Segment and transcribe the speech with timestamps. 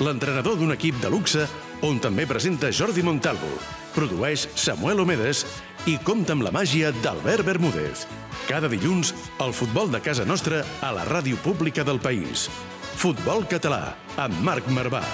[0.00, 1.44] l'entrenador d'un equip de luxe
[1.86, 3.50] on també presenta Jordi Montalvo,
[3.94, 5.44] produeix Samuel Omedes
[5.86, 8.06] i compta amb la màgia d'Albert Bermúdez.
[8.48, 9.14] Cada dilluns,
[9.44, 12.48] el futbol de casa nostra a la ràdio pública del país.
[12.98, 15.04] Futbol Català, amb Marc Marvà.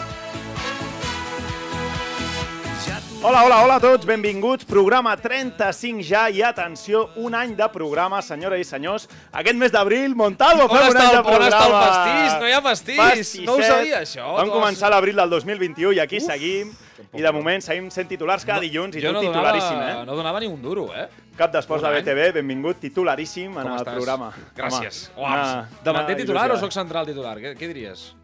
[3.23, 4.65] Hola, hola, hola a tots, benvinguts.
[4.65, 9.05] Programa 35 ja i atenció, un any de programa, senyores i senyors.
[9.31, 11.51] Aquest mes d'abril, Montalvo, On fem un any el- de on programa.
[11.51, 12.39] està el pastís?
[12.41, 12.97] No hi ha pastís.
[12.97, 13.45] Pastisset.
[13.45, 14.25] No ho sabia, això.
[14.39, 16.73] Vam has- començar l'abril del 2021 i aquí seguim.
[17.13, 20.07] I de moment seguim sent titulars cada dilluns i jo tu no titularíssim, donava, eh?
[20.07, 21.09] no donava ni un duro, eh?
[21.37, 21.91] Cap d'esports de.
[22.01, 23.95] BTV, benvingut, titularíssim en el estàs?
[23.95, 24.33] programa.
[24.57, 25.11] Gràcies.
[25.17, 27.37] Home, una- Davanter una titular o sóc central titular?
[27.39, 28.15] Què, què diries?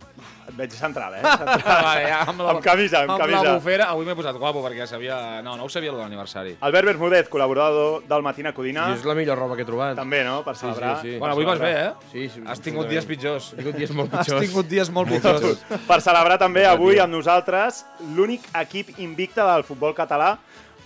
[0.46, 1.22] Et veig central, eh?
[1.40, 1.80] Central.
[1.82, 3.40] vale, ja, amb, la, Amb camisa, amb amb camisa.
[3.42, 3.88] la bufera.
[3.90, 5.16] Avui m'he posat guapo perquè sabia...
[5.42, 6.52] No, no ho sabia, l'aniversari.
[6.68, 8.84] Albert Bermúdez, col·laborador del Matina Codina.
[8.94, 9.96] I és la millor roba que he trobat.
[9.98, 11.00] També, no?, per celebrar.
[11.02, 11.18] sí, sí.
[11.18, 11.90] Bueno, avui vas bé, eh?
[12.12, 13.50] Sí, sí, Has tingut dies pitjors.
[13.56, 14.46] He tingut dies molt Has pitjors.
[14.46, 15.64] tingut dies molt pitjors.
[15.90, 17.82] Per celebrar també avui amb nosaltres
[18.14, 20.36] l'únic equip invicte del futbol català,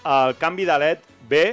[0.09, 1.45] el canvi de LED B.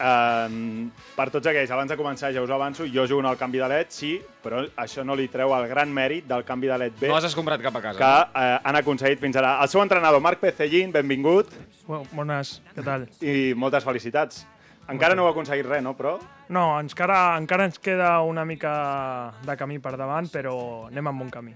[0.00, 3.36] Um, per tots aquells, abans de començar ja us ho avanço, jo jugo en el
[3.38, 4.12] canvi de LED, sí,
[4.42, 7.28] però això no li treu el gran mèrit del canvi de LED B No has
[7.28, 7.98] escombrat cap a casa.
[8.00, 9.58] que eh, han aconseguit fins ara.
[9.62, 11.52] El seu entrenador, Marc Pecellín, benvingut
[11.86, 13.06] Bu- Bones, què tal?
[13.20, 14.46] i moltes felicitats.
[14.90, 16.16] Encara no heu aconseguit res, no, però?
[16.48, 21.30] No, encara, encara ens queda una mica de camí per davant, però anem amb bon
[21.30, 21.54] camí.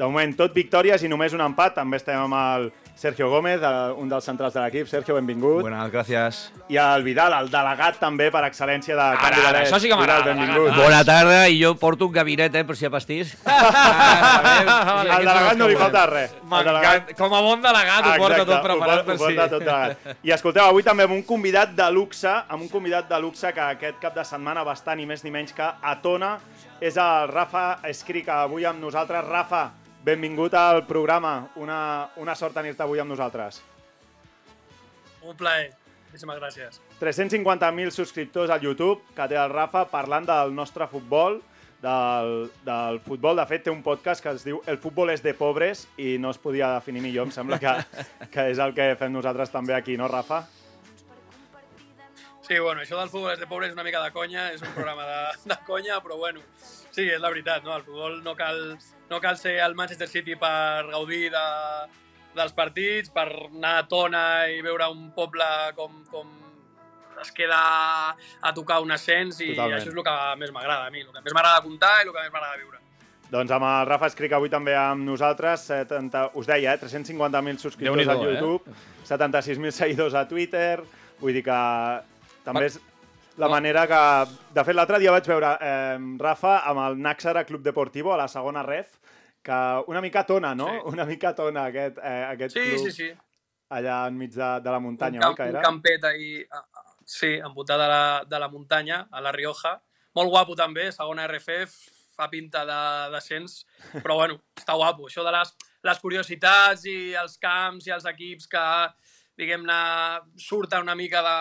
[0.00, 1.74] De moment, tot victòries i només un empat.
[1.76, 3.60] També estem amb el Sergio Gómez,
[4.00, 4.86] un dels centrals de l'equip.
[4.88, 5.60] Sergio, benvingut.
[5.60, 6.38] Buenas, gracias.
[6.72, 10.30] I el Vidal, el delegat també per excel·lència de de ara, això sí que m'agrada,
[10.30, 10.72] benvingut.
[10.78, 13.34] Bona tarda, i jo porto un gabinet, eh, per si hi ha pastís.
[13.44, 16.32] Al delegat no li falta res.
[16.44, 17.12] El delegat-.
[17.18, 20.16] Com a bon delegat ho porta Exacte, tot preparat ho, per porta tot delegat.
[20.24, 23.68] I escolteu, avui també amb un convidat de luxe, amb un convidat de luxe que
[23.76, 26.38] aquest cap de setmana va estar ni més ni menys que a Tona,
[26.80, 29.24] és el Rafa Escrica, avui amb nosaltres.
[29.28, 29.66] Rafa,
[30.04, 31.50] benvingut al programa.
[31.56, 33.60] Una, una sort tenir-te avui amb nosaltres.
[35.22, 35.70] Un plaer.
[36.10, 36.80] Moltíssimes gràcies.
[36.98, 41.38] 350.000 subscriptors al YouTube que té el Rafa parlant del nostre futbol,
[41.82, 43.38] del, del futbol.
[43.38, 46.32] De fet, té un podcast que es diu El futbol és de pobres i no
[46.34, 47.28] es podia definir millor.
[47.28, 47.76] Em sembla que,
[48.34, 50.42] que és el que fem nosaltres també aquí, no, Rafa?
[52.50, 54.72] Sí, bueno, això del futbol és de pobre és una mica de conya, és un
[54.74, 55.18] programa de,
[55.52, 56.42] de conya, però bueno,
[56.90, 57.76] sí, és la veritat, no?
[57.76, 58.60] El futbol no cal,
[59.10, 61.46] no cal ser el Manchester City per gaudir de,
[62.36, 65.46] dels partits, per anar a Tona i veure un poble
[65.78, 66.36] com, com
[67.20, 67.60] es queda
[68.40, 69.78] a tocar un ascens i Totalment.
[69.78, 72.14] això és el que més m'agrada a mi, el que més m'agrada comptar i el
[72.14, 72.78] que més m'agrada viure.
[73.30, 78.00] Doncs amb el Rafa Escric avui també amb nosaltres, 70, us deia, eh, 350.000 subscriptors
[78.00, 80.80] Déu-n'hi-do, al YouTube, 76.000 seguidors a Twitter,
[81.20, 81.60] vull dir que
[82.42, 82.80] també és
[83.40, 84.00] la manera que...
[84.54, 88.28] De fet, l'altre dia vaig veure eh, Rafa amb el Naxara Club Deportivo a la
[88.28, 88.98] segona ref,
[89.42, 89.58] que
[89.88, 90.66] una mica tona, no?
[90.68, 90.80] Sí.
[90.92, 93.10] Una mica tona aquest, eh, aquest Sí, club sí, sí.
[93.70, 95.58] allà enmig de, de la muntanya, un, oi que camp, era?
[95.62, 99.76] un campet ahí, ah, ah, sí, envoltat de la, de la muntanya, a la Rioja.
[100.18, 101.76] Molt guapo també, segona RFF,
[102.18, 103.60] fa pinta de- d'ascens,
[104.02, 105.06] però bueno, està guapo.
[105.08, 105.54] Això de les,
[105.88, 108.64] les curiositats i els camps i els equips que,
[109.40, 109.78] diguem-ne,
[110.36, 111.36] surten una mica de,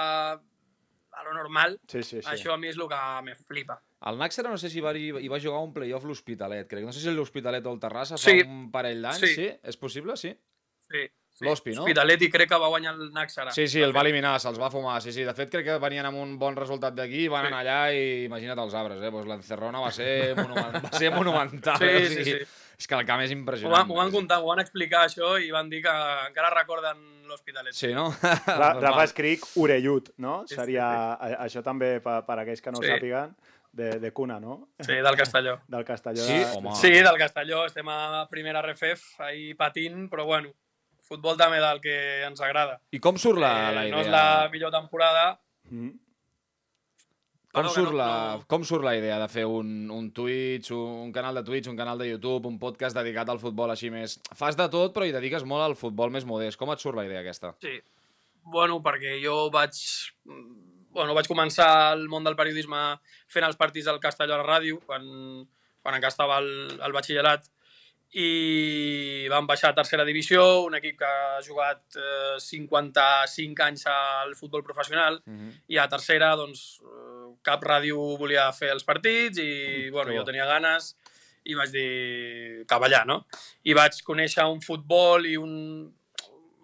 [1.19, 2.27] de lo normal, Sí, sí, sí.
[2.29, 3.81] això a mi és el que me flipa.
[4.07, 6.85] El Nàxera no sé si va, hi va jugar un playoff l'Hospitalet, crec.
[6.85, 8.41] No sé si l'Hospitalet o el Terrassa fa Sí.
[8.47, 9.19] un parell d'anys.
[9.19, 9.33] Sí.
[9.35, 9.49] Sí.
[9.63, 10.15] És possible?
[10.17, 10.31] Sí.
[10.89, 11.03] Sí,
[11.35, 11.45] sí.
[11.45, 11.83] L'Hospi, no?
[11.83, 13.51] Hospitalet i crec que va guanyar el Naxara.
[13.51, 15.01] Sí, sí, el va eliminar, se'ls va fumar.
[15.01, 17.53] Sí, sí, de fet crec que venien amb un bon resultat d'aquí, van Sí.
[17.53, 19.11] anar allà i imagina't els arbres, eh?
[19.11, 21.77] Pues l'encerrona va ser, monument, va ser monumental.
[21.77, 22.45] Sí, o sí, sigui, sí.
[22.79, 23.81] És que el camp és Ho impressionant.
[23.81, 25.91] van, ho van contar, ho van explicar això i van dir que
[26.29, 27.73] encara recorden l'Hospitalet.
[27.75, 28.05] Sí, no?
[28.47, 28.79] Normal.
[28.81, 30.45] Rafa Escric, orellut, no?
[30.47, 32.89] Sí, sí, Seria a- això també per, per aquells que no ho Sí.
[32.93, 33.35] sàpiguen,
[33.71, 34.69] de, de cuna, no?
[34.79, 35.59] Sí, del Castelló.
[35.67, 36.23] Del Castelló.
[36.23, 36.45] Sí, de...
[36.55, 36.73] home.
[36.75, 40.49] Sí, del Castelló, estem a primera RFF, ahí patint, però bueno,
[41.05, 42.79] futbol també del que ens agrada.
[42.91, 43.95] I com surt la, la Eh, idea?
[43.95, 45.39] no és la millor temporada.
[45.69, 45.91] Mm.
[47.51, 50.69] Com, que surt no- la, no- com surt la idea de fer un, un Twitch,
[50.75, 54.19] un canal de Twitch, un canal de YouTube, un podcast dedicat al futbol així més...
[54.37, 56.59] Fas de tot, però hi dediques molt al futbol més modest.
[56.61, 57.55] Com et surt la idea aquesta?
[57.65, 57.79] Sí.
[58.53, 59.73] Bueno, perquè jo vaig...
[60.93, 62.77] Bueno, vaig començar al món del periodisme
[63.29, 65.03] fent els partits del Castelló a la ràdio, quan,
[65.81, 66.47] quan encara estava al,
[66.81, 67.45] al batxillerat,
[68.17, 74.35] i van baixar a tercera divisió, un equip que ha jugat eh, 55 anys al
[74.35, 75.51] futbol professional Mm -hmm.
[75.67, 80.23] i a tercera doncs, eh, cap ràdio volia fer els partits i bueno, que jo
[80.23, 80.95] tenia ganes
[81.43, 83.25] i vaig dir cap allà, no?
[83.63, 85.93] I vaig conèixer un futbol i un,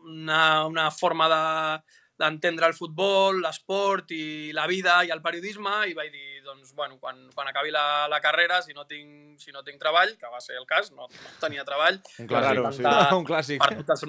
[0.04, 1.84] una, una forma de
[2.20, 6.98] d'entendre el futbol, l'esport i la vida i el periodisme i vaig dir, doncs, bueno,
[7.02, 10.40] quan, quan acabi la, la carrera, si no, tinc, si no tinc treball, que va
[10.40, 12.62] ser el cas, no, no tenia treball, Un clàssic.
[12.72, 12.82] sí.
[12.82, 13.60] intentar Un clàssic.
[13.60, 14.06] per totes,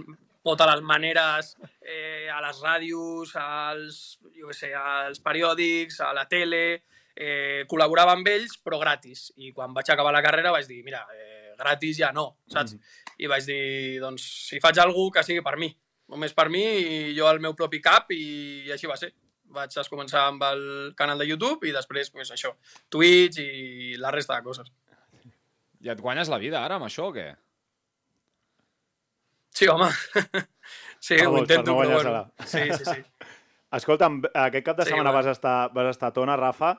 [0.46, 4.02] totes les maneres, eh, a les ràdios, als,
[4.36, 6.84] jo sé, als periòdics, a la tele,
[7.16, 9.32] eh, col·laborava amb ells, però gratis.
[9.42, 12.74] I quan vaig acabar la carrera vaig dir, mira, eh, gratis ja no, saps?
[12.74, 13.02] Mm -hmm.
[13.18, 15.74] I vaig dir, doncs, si faig alguna que sigui per mi.
[16.08, 19.12] Només per mi i jo al meu propi cap i, i així va ser.
[19.56, 22.50] Vaig començar amb el canal de YouTube i després, pues, això,
[22.90, 24.70] Twitch i la resta de coses.
[25.80, 27.28] I et guanyes la vida ara amb això o què?
[29.54, 29.88] Sí, home.
[31.00, 32.32] sí, Per ho intento, no però bueno.
[32.44, 32.98] Sí, sí, sí.
[33.76, 36.74] Escolta'm, aquest cap de Sí, setmana vas, estar, vas estar a Tona, Rafa,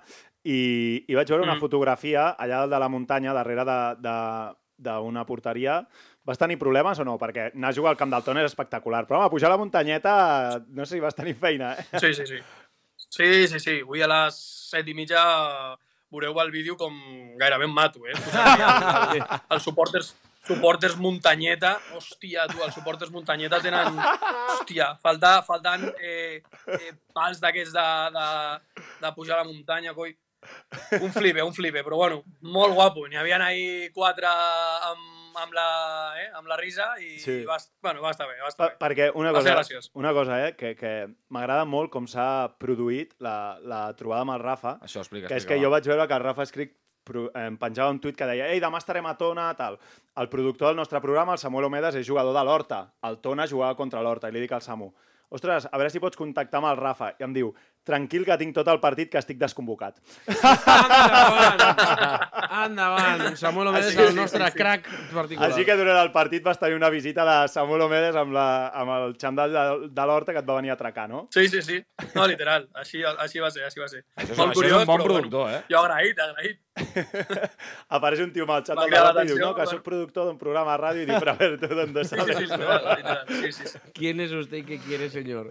[0.47, 1.59] i, i vaig veure una Mm.
[1.63, 5.81] fotografia allà dalt de la muntanya, darrere de- de- d'una porteria.
[6.27, 7.15] Vas tenir problemes o no?
[7.21, 9.05] Perquè anar a jugar al camp del Tona és espectacular.
[9.07, 10.13] Però, home, pujar la muntanyeta,
[10.75, 11.85] no sé si vas tenir feina, eh?
[12.03, 12.41] Sí, sí, sí.
[13.07, 13.75] Sí, sí, sí.
[13.85, 14.35] Avui a les
[14.67, 15.23] set i mitja
[16.11, 16.93] veureu el vídeo com
[17.39, 18.15] gairebé em mato, eh?
[19.55, 20.13] Els suporters,
[20.47, 21.77] suporters muntanyeta.
[21.95, 23.95] Hòstia, tu, els suporters muntanyeta tenen...
[24.57, 26.41] Hòstia, falta, faltant eh,
[26.75, 28.29] eh, pals d'aquests de, de,
[29.03, 30.11] de pujar a la muntanya, coi.
[30.99, 33.07] Un flipe, un flipe, però bueno, molt guapo.
[33.07, 35.65] N'hi havia ahir quatre amb, amb, la,
[36.21, 37.43] eh, amb la risa i Sí.
[37.45, 38.77] va, est- bueno, va estar bé, va Per, estar bé.
[38.85, 39.91] perquè una Va ser cosa, graciós.
[39.93, 44.39] una cosa eh, que, que m'agrada molt com s'ha produït la, la trobada amb el
[44.43, 45.65] Rafa, Això explica, que és explica, que va.
[45.65, 46.75] jo vaig veure que el Rafa Escric
[47.39, 49.77] em penjava un tuit que deia «Ei, demà estarem a Tona», tal.
[50.19, 52.81] El productor del nostre programa, el Samuel Omedes, és jugador de l'Horta.
[53.07, 54.93] El Tona jugava contra l'Horta i li dic al Samu
[55.29, 57.09] ostres, a veure si pots contactar amb el Rafa.
[57.19, 57.53] I em diu,
[57.87, 59.97] tranquil que tinc tot el partit que estic desconvocat.
[60.27, 61.61] Endavant!
[62.65, 63.35] Endavant!
[63.39, 64.57] Samuel Omedes, que el sí, nostre sí, sí.
[64.57, 65.49] crac particular.
[65.51, 68.93] Així que durant el partit vas tenir una visita de Samuel Omedes amb, la, amb
[68.97, 71.25] el xandall de, de l'Horta que et va venir a atracar, no?
[71.33, 71.79] Sí, sí, sí.
[72.15, 72.67] No, literal.
[72.77, 74.03] Així, així va ser, així va ser.
[74.15, 75.61] Això és- això és un bon productor, eh?
[75.71, 76.61] Jo agraït, agraït.
[77.97, 79.71] Apareix un tio amb el xandall Va de cridar l'Horta i diu, no, que bueno.
[79.71, 82.15] soc productor d'un programa de ràdio i dic, però a veure, tu d'on Sí, sí,
[82.15, 82.37] sales?
[82.37, 83.23] sí, literal, literal.
[83.41, 83.79] Sí, sí, sí.
[83.95, 85.49] ¿Quién es usted y qué quiere, señor?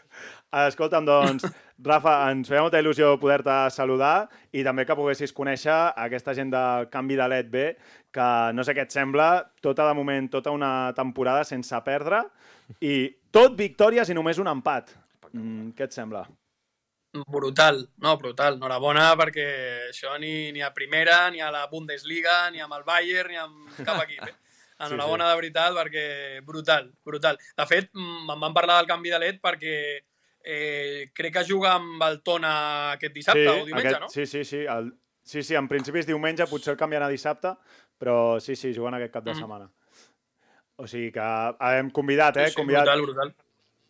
[0.64, 1.46] Escolta'm, doncs,
[1.82, 6.86] Rafa, ens feia molta il·lusió poder-te saludar i també que poguessis conèixer aquesta gent del
[6.92, 7.64] canvi de LED B,
[8.14, 12.22] que no sé què et sembla, tota de moment, tota una temporada sense perdre
[12.80, 14.94] i tot victòries i només un empat.
[15.32, 16.22] Mm, què et sembla?
[17.30, 18.56] Brutal, no, brutal.
[18.58, 19.48] Enhorabona perquè
[19.90, 23.82] això ni, ni a primera, ni a la Bundesliga, ni amb el Bayern, ni amb
[23.82, 24.30] cap equip.
[24.30, 24.34] Eh?
[24.84, 26.06] Enhorabona de veritat perquè
[26.46, 27.38] brutal, brutal.
[27.58, 29.76] De fet, mm, em van parlar del canvi de LED perquè
[30.44, 34.08] eh, crec que juga amb el Tona aquest dissabte o diumenge, no?
[34.12, 34.64] Sí, sí, sí.
[34.68, 34.92] El,
[35.22, 37.54] sí, sí, en principi és diumenge, potser el canviarà a dissabte,
[37.98, 39.40] però sí, sí, juguen aquest cap de Mhm.
[39.40, 39.70] setmana.
[40.76, 41.20] O sigui que
[41.78, 42.46] hem convidat, eh?
[42.46, 43.34] Sí, sí, convidat, brutal, brutal.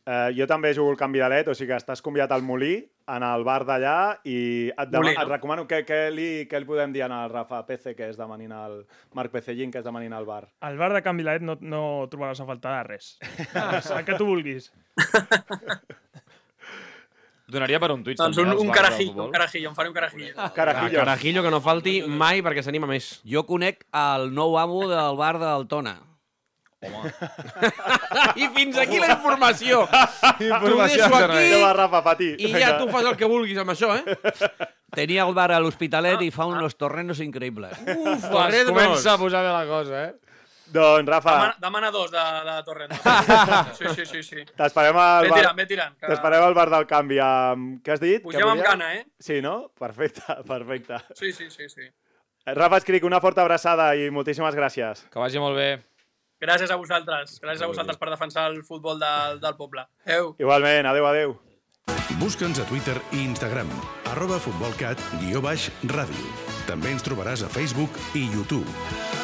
[0.06, 2.74] Eh, jo també jugo el canvi de led, o sigui que estàs convidat al Molí,
[3.08, 5.22] en el bar d'allà, i et, Molí, no?
[5.22, 8.52] et recomano que, que, li, que li podem dir al Rafa PC, que és demanin
[8.52, 10.50] al Marc Pecellín, que és demanin al bar.
[10.60, 13.19] Al bar de Can Vilaet no, no trobaràs a faltar de res.
[13.96, 14.70] El que tu vulguis.
[17.46, 20.32] Donaria per un Twitch, Doncs un, un de carajillo, un carajillo, em faré un carajillo.
[20.55, 20.98] Carajillo.
[20.98, 23.19] Carajillo que no falti mai perquè s'anima més.
[23.29, 25.98] Jo conec el nou amo del bar del Tona.
[28.36, 29.84] I fins aquí la informació.
[30.41, 31.51] Informació T'ho deixo de aquí.
[31.55, 32.31] Què va, Rafa, pati?
[32.39, 34.17] i ja tu fas el que vulguis amb això, eh?
[34.98, 37.72] Tenia el bar a l'Hospitalet i fa unos torrenos increïbles.
[37.82, 38.69] Uf, Pues Torrenos.
[38.70, 40.13] comença a posar bé la cosa, eh?
[40.72, 42.92] Doncs, Rafa, Demana, demana dos de, de Torrent.
[43.78, 44.22] Sí, sí, sí.
[44.22, 44.44] sí.
[44.56, 45.38] t'esperem al bar...
[45.38, 45.96] tirant, tirant.
[45.98, 46.08] Que...
[46.08, 47.80] T'esperem al bar del canvi amb...
[47.84, 48.22] Què has dit?
[48.24, 49.04] Pugem amb gana, eh?
[49.20, 49.70] Sí, no?
[49.78, 51.00] Perfecte, perfecte.
[51.18, 51.90] Sí, sí, sí, sí.
[52.46, 55.06] Rafa Escric, una forta abraçada i moltíssimes gràcies.
[55.12, 55.70] Que vagi molt bé.
[56.44, 57.38] Gràcies a vosaltres.
[57.40, 59.86] Gràcies a vosaltres per defensar el futbol del, del poble.
[60.04, 60.34] Adéu.
[60.42, 61.36] Igualment, adeu, adeu.
[62.20, 63.70] Busca'ns a Twitter i Instagram,
[64.12, 66.30] arroba futbolcat, guió baix, ràdio.
[66.68, 69.23] També ens trobaràs a Facebook i YouTube.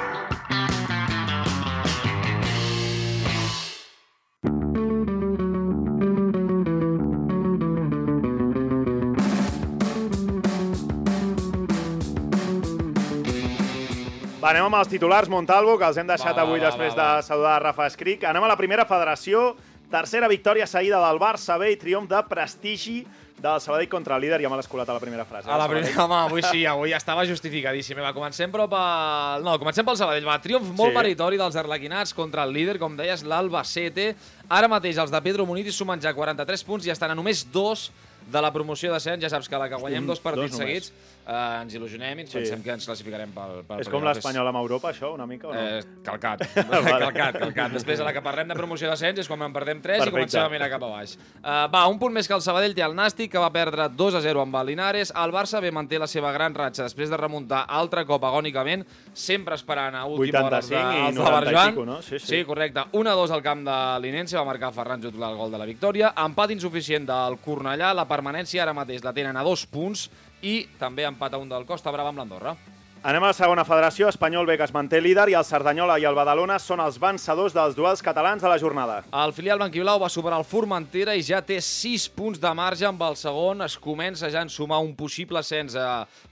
[14.41, 17.03] Va, anem amb els titulars, Montalvo, que els hem deixat Va, avui va, després va,
[17.03, 17.17] va.
[17.21, 18.23] de saludar Rafa Escric.
[18.25, 19.51] Anem a la primera federació.
[19.91, 23.01] Tercera victòria seguida del Barça B i triomf de prestigi
[23.41, 24.39] del Sabadell contra el líder.
[24.41, 25.49] Ja me l'has colat a la primera frase.
[25.49, 27.99] A la eh, primera, home, avui sí, avui estava justificadíssim.
[28.01, 29.45] Va, comencem però pel...
[29.45, 30.25] No, comencem pel Sabadell.
[30.25, 30.97] Va, triomf molt Sí.
[30.97, 34.15] meritori dels arlequinats contra el líder, com deies, l'Albacete.
[34.49, 37.91] Ara mateix els de Pedro Muniz sumen ja 43 punts i estan a només dos
[38.31, 39.21] de la promoció d'ascens.
[39.21, 40.87] Ja saps que la que guanyem dos partits dos només.
[40.87, 42.37] seguits eh, ens il·lusionem i ens Sí.
[42.39, 45.53] pensem que ens classificarem pel, pel És com l'Espanyol amb Europa, això, una mica, o
[45.53, 45.59] no?
[45.59, 46.43] Eh, calcat.
[47.01, 47.71] Calcat, calcat.
[47.73, 50.09] Després, a la que parlem de promoció d'ascens, és quan en perdem 3 Perfecte.
[50.09, 51.15] i comencem a mirar cap a baix.
[51.41, 54.15] Uh, va, un punt més que el Sabadell té el Nàstic, que va perdre 2
[54.15, 55.13] a 0 amb el Linares.
[55.15, 59.55] El Barça bé manté la seva gran ratxa després de remuntar altre cop agònicament, sempre
[59.55, 62.01] esperant a última hora de, 85 i els de 90 i pico, no?
[62.01, 62.25] Sí, sí.
[62.27, 62.85] sí, correcte.
[62.91, 65.65] 1 a 2 al camp de l'Inense, va marcar Ferran Jutla el gol de la
[65.65, 66.13] victòria.
[66.25, 70.09] Empat insuficient del Cornellà, la permanència ara mateix la tenen a dos punts
[70.41, 72.55] i també empat a un del Costa Brava amb l'Andorra.
[73.01, 74.11] Anem a la segona federació.
[74.11, 77.55] Espanyol B, que es manté líder, i el Cerdanyola i el Badalona són els vencedors
[77.55, 78.99] dels duels catalans de la jornada.
[79.23, 83.01] El filial blanquiblau va superar el Formentera i ja té 6 punts de marge amb
[83.01, 83.63] el segon.
[83.65, 85.85] Es comença ja a ensumar un possible ascens eh,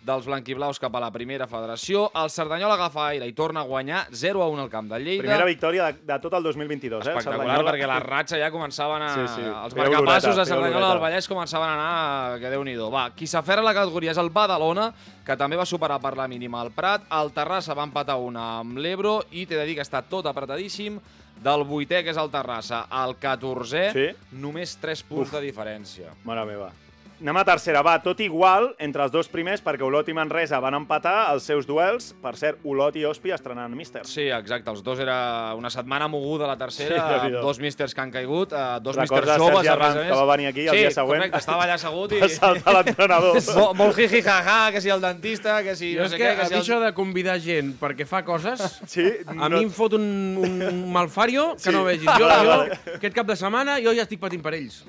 [0.06, 2.04] dels blanquiblaus cap a la primera federació.
[2.14, 5.26] El Cerdanyola agafa aire i torna a guanyar 0 a 1 al camp de Lleida.
[5.26, 7.02] Primera victòria de, de tot el 2022, eh?
[7.02, 7.72] el Espectacular, Cerdanyola.
[7.72, 9.10] perquè la ratxa ja començaven a...
[9.18, 9.48] Sí, sí.
[9.50, 12.40] Els marcapassos de Cerdanyola del Vallès començaven a anar...
[12.46, 14.92] Que déu nhi Va, qui s'aferra la categoria és el Badalona,
[15.26, 17.06] que també va superar per la mínima el Prat.
[17.12, 21.00] El Terrassa va empatar una amb l'Ebro i t'he de dir que està tot apretadíssim.
[21.40, 24.08] Del vuitè, que és el Terrassa, al 14è, Sí?
[24.36, 26.12] només 3 punts de diferència.
[26.26, 26.72] Mare meva.
[27.20, 27.82] Anem a tercera.
[27.84, 31.66] Va, tot igual entre els dos primers, perquè Olot i Manresa van empatar els seus
[31.68, 32.14] duels.
[32.24, 34.06] Per cert, Olot i Ospi estrenant míster.
[34.08, 34.72] Sí, exacte.
[34.72, 37.42] Els dos era una setmana moguda la tercera, Sí, Déu-n'hi-do.
[37.44, 40.08] dos místers que han caigut, eh, dos místers joves, Sergi a més a Arranz, més.
[40.08, 41.20] que va venir aquí el sí, dia següent.
[41.26, 42.20] correcte, estava allà assegut i...
[42.24, 43.42] Va saltar l'entrenador.
[43.60, 46.24] Molt, molt jiji jaja, que si el dentista, que si Jo no és sé que,
[46.24, 46.62] què, que si el...
[46.62, 49.04] això de convidar gent perquè fa coses, Sí?
[49.28, 50.08] a mi em fot un,
[50.40, 51.76] un malfario que Sí.
[51.76, 52.08] no vegis.
[52.18, 52.60] Jo, jo,
[52.96, 54.86] aquest cap de setmana, jo ja estic patint per ells.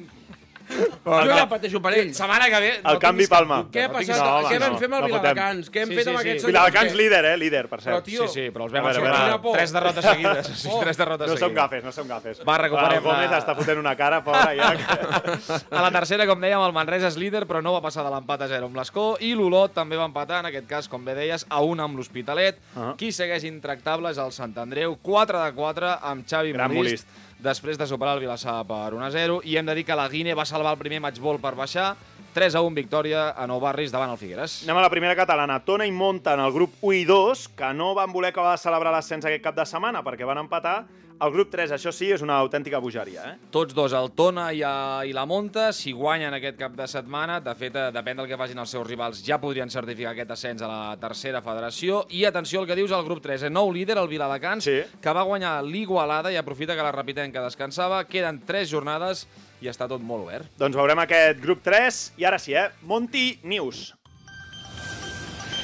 [0.71, 1.37] Però jo no.
[1.37, 2.17] ja pateixo per ells.
[2.17, 2.71] Setmana que ve...
[2.85, 3.59] El canvi tinguis cap Palma.
[3.73, 4.21] Què ha no passat?
[4.21, 5.07] No, Què vam fer amb el no.
[5.11, 5.71] Viladecans?
[5.71, 6.29] Què hem Sí, fet sí, amb sí.
[6.29, 7.37] aquests Viladecans líder, eh?
[7.41, 8.05] Líder, per Però, cert.
[8.07, 9.53] tio, Sí, sí, però els vam A veure.
[9.57, 10.47] Tres derrotes seguides.
[10.61, 10.81] Sí, Oh.
[10.81, 11.57] tres derrotes No som seguides.
[11.63, 12.43] gafes, no som gafes.
[12.47, 14.71] Va, recuperem El Gómez la- està fotent una cara, pobre, ja.
[15.71, 18.43] A la tercera, com dèiem, el Manresa és líder, però no va passar de l'empat
[18.43, 21.47] a 0 amb l'Escó, i l'Olot també va empatar, en aquest cas, com bé deies,
[21.49, 22.59] a 1 amb l'Hospitalet.
[22.77, 22.95] Ah.
[22.99, 27.30] Qui segueix intractable és el Sant Andreu, 4 de 4 amb Xavi Gran Molist, Molist.
[27.43, 30.09] Després de superar el Vilassar per 1 a 0, i hem de dir que la
[30.09, 31.95] Guine va salvar el primer matchball per baixar,
[32.35, 34.61] 3 a 1 victòria a Nou Barris davant el Figueres.
[34.67, 35.59] Anem a la primera catalana.
[35.67, 38.63] Tona i Monta en el grup 1 i 2, que no van voler acabar de
[38.63, 40.85] celebrar l'ascens aquest cap de setmana perquè van empatar.
[41.21, 43.49] El grup 3, això sí, és una autèntica bogeria, eh?
[43.53, 47.37] Tots dos, el Tona i, a, i la Monta, si guanyen aquest cap de setmana,
[47.45, 50.65] de fet, eh, depèn del que facin els seus rivals, ja podrien certificar aquest ascens
[50.65, 52.07] a la tercera federació.
[52.17, 53.53] I atenció al que dius al grup 3, eh?
[53.53, 54.79] nou líder, el Viladecans, Sí.
[55.03, 58.01] que va guanyar l'Igualada i aprofita que la Rapitenca descansava.
[58.09, 59.27] Queden tres jornades
[59.61, 60.49] i està tot molt obert.
[60.57, 62.71] Doncs veurem aquest grup 3, i ara sí, eh?
[62.81, 63.91] Monty News.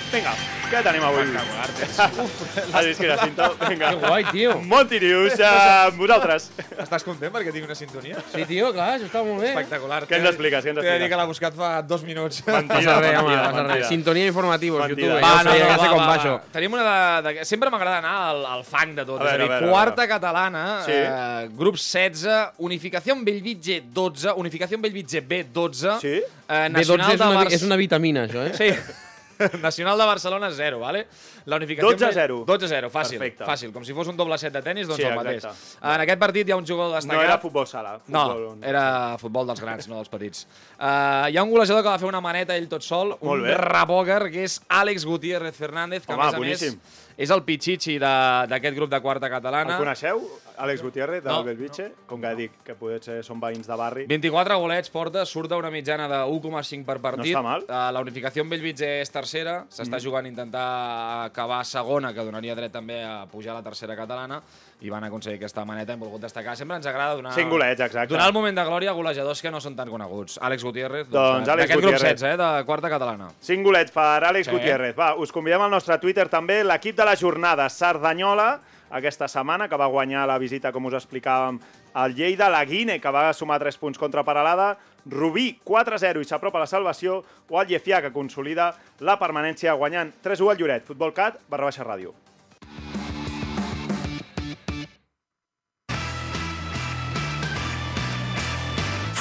[0.07, 0.33] Vinga,
[0.71, 1.25] què tenim avui?
[1.37, 3.49] Has vist quina cinta?
[3.67, 3.89] Vinga.
[3.91, 4.53] Que guai, tio.
[4.63, 6.47] Monty News, eh, amb vosaltres.
[6.85, 8.23] Estàs content perquè tinc una sintonia?
[8.33, 9.51] Sí, tio, clar, això està molt bé.
[9.51, 9.99] Espectacular.
[10.07, 10.65] Què ens expliques?
[10.65, 11.11] Què ens T'he de dir expliques?
[11.13, 12.41] que l'ha buscat fa dos minuts.
[12.47, 13.89] Mentida, Passa res, home, mentida, mentida.
[13.91, 15.07] Sintonia informativa, Mentida.
[15.07, 15.23] YouTube.
[15.27, 16.17] Va, Va, no, ja sé com va, va.
[16.21, 16.35] això.
[16.55, 17.45] Tenim una de, de...
[17.51, 19.21] Sempre m'agrada anar al, al fang de tot.
[19.21, 20.93] A és a dir, quarta catalana, Sí.
[21.01, 26.15] eh, grup 16, Unificació Bellvitge 12, Unificació Bellvitge B 12, Sí?
[26.23, 28.55] eh, B12 Nacional és de una, és una vitamina, això, eh?
[28.55, 28.71] Sí.
[29.63, 31.07] Nacional de Barcelona 0, vale?
[31.47, 32.45] La unificació 12 a 0.
[32.47, 33.45] 12 a 0, fàcil, Perfecte.
[33.45, 33.73] fàcil.
[33.73, 35.45] Com si fos un doble set de tennis, doncs Sí, el mateix.
[35.45, 35.79] exacte.
[35.95, 37.17] En aquest partit hi ha un jugador destacat.
[37.17, 37.97] No era futbol sala.
[38.07, 38.59] No, Futbol...
[38.65, 38.85] era
[39.19, 40.47] futbol dels grans, no dels petits.
[40.79, 43.55] Uh, hi ha un golejador que va fer una maneta ell tot sol, Molt un
[43.63, 46.79] rabòger, que és Àlex Gutiérrez Fernández, que Home, a més a boníssim.
[46.81, 49.79] més és el pitxitxi de- d'aquest grup de quarta El catalana.
[49.79, 50.21] coneixeu?
[50.59, 51.45] Àlex Gutiérrez, del No.
[51.45, 51.93] Belvitge?
[52.07, 54.07] Com que dic que potser són veïns de barri.
[54.07, 57.33] 24 golets porta, surt d'una mitjana de 1,5 per partit.
[57.35, 57.61] No està mal.
[57.69, 62.55] Uh, la unificació en Bellvitge és tercera, s'està jugant a intentar acabar segona, que donaria
[62.55, 64.43] dret també a pujar a la tercera catalana,
[64.81, 66.57] i van aconseguir aquesta maneta, hem volgut destacar.
[66.57, 67.33] Sempre ens agrada donar...
[67.33, 68.13] Cinc golets, exacte.
[68.13, 70.37] Donar el moment de glòria a golejadors que no són tan coneguts.
[70.45, 72.21] Àlex Gutiérrez, Doncs de- Àlex d'aquest grup Gutiérrez.
[72.21, 73.29] 16, eh, de quarta catalana.
[73.41, 74.53] Cinc golets per Àlex Sí.
[74.53, 74.95] Gutiérrez.
[74.99, 79.77] Va, us convidem al nostre Twitter també l'equip de la jornada, Cerdanyola, aquesta setmana, que
[79.77, 81.59] va guanyar la visita, com us explicàvem,
[81.95, 84.77] al Lleida, la Guine, que va sumar 3 punts contra Paralada,
[85.09, 90.13] Rubí 4-0 i s'apropa a la salvació, o el Llefià, que consolida la permanència guanyant
[90.23, 90.85] 3-1 al Lloret.
[90.85, 92.13] Futbol Cat, barra baixa ràdio.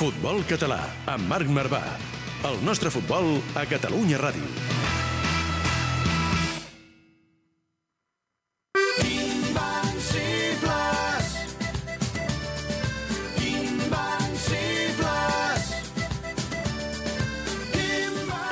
[0.05, 1.79] Futbol català, amb Marc Marvà.
[2.45, 4.45] El nostre futbol a Catalunya Ràdio.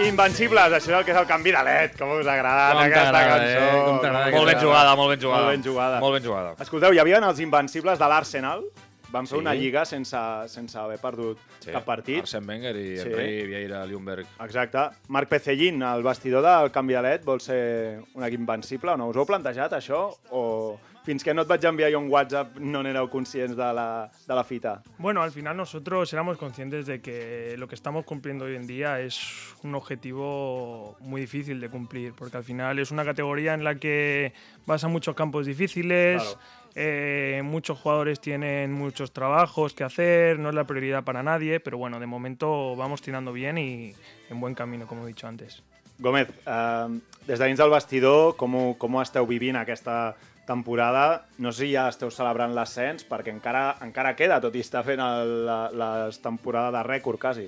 [0.02, 0.74] Invencibles.
[0.74, 3.22] Això és el que és el canvi de led, com us ha agradat com aquesta
[3.30, 3.60] cançó.
[3.60, 3.76] Eh?
[3.84, 5.44] Com molt ben jugada, molt ben jugada.
[5.44, 6.02] Molt ben jugada.
[6.02, 6.56] Molt ben jugada.
[6.66, 8.66] Escolteu, hi havia els Invencibles de l'Arsenal,
[9.14, 9.42] van fer Sí.
[9.42, 10.18] una lliga sense,
[10.48, 11.70] sense haver perdut Sí.
[11.72, 12.24] cap partit.
[12.24, 13.08] Arsène Wenger i Sí.
[13.08, 14.26] Henry Vieira Ljungberg.
[14.44, 14.90] Exacte.
[15.08, 19.08] Marc Pecellín, el vestidor del canvi de LED, vol ser un equip invencible o no?
[19.10, 20.10] Us heu plantejat això?
[20.32, 24.10] O fins que no et vaig enviar jo un WhatsApp no n'éreu conscients de la,
[24.28, 24.82] de la fita?
[24.98, 29.00] Bueno, al final nosotros éramos conscientes de que lo que estamos cumpliendo hoy en día
[29.02, 29.20] es
[29.64, 34.34] un objetivo muy difícil de cumplir, porque al final es una categoría en la que
[34.66, 36.40] vas a muchos campos difíciles, Claro.
[36.76, 41.78] Eh, muchos jugadores tienen muchos trabajos que hacer, no es la prioridad para nadie, pero
[41.78, 43.94] bueno, de momento vamos tirando bien y
[44.30, 45.64] en buen camino, como he dicho antes.
[46.00, 50.16] Gómez, eh, des de dins del vestidor, com com esteu vivint aquesta
[50.46, 51.26] temporada?
[51.38, 55.00] No sé si ja esteu celebrant l'ascens, perquè encara, encara queda, tot i estar fent
[55.00, 57.48] la, la temporada de rècord, quasi.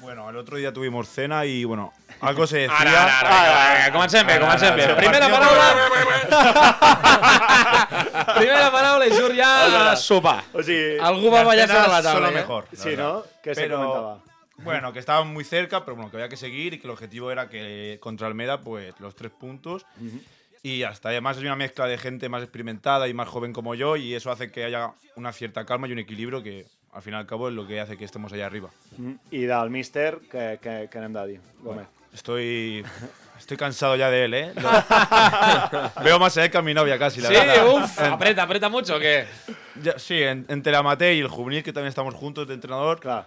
[0.00, 2.78] Bueno, el otro día tuvimos cena y bueno, algo se decía.
[2.78, 5.74] Ara, ara, ara, ara, ara, Primera paraula...
[8.36, 10.44] Primera paraula i surt ja a sopar.
[10.52, 12.32] O sigui, Algú va ballar sobre la eh?
[12.32, 12.68] mejor.
[12.70, 13.24] la sí, no?
[13.42, 14.22] Què se Pero, comentava?
[14.58, 17.30] Bueno, que estaban muy cerca, pero bueno, que había que seguir y que el objetivo
[17.30, 19.86] era que contra Almeda, pues los tres puntos.
[20.62, 23.96] Y hasta además hay una mezcla de gente más experimentada y más joven como yo,
[23.96, 26.66] y eso hace que haya una cierta calma y un equilibrio que
[26.98, 28.70] al fin y al cabo es lo que hace que estemos allá arriba.
[28.96, 29.12] Mm.
[29.30, 31.86] I del míster, què, què, què n'hem de dir, Gómez?
[32.12, 32.84] Estoy.
[33.38, 34.52] Estoy cansado ya de él, ¿eh?
[34.56, 37.68] Lo- Veo más a él que a mi novia casi, la Sí, verdad.
[37.72, 38.98] uf, aprieta, aprieta mucho?
[39.00, 42.98] Ya- sí, en- entre la amateur y el juvenil, que también estamos juntos de entrenador,
[42.98, 43.26] Clar.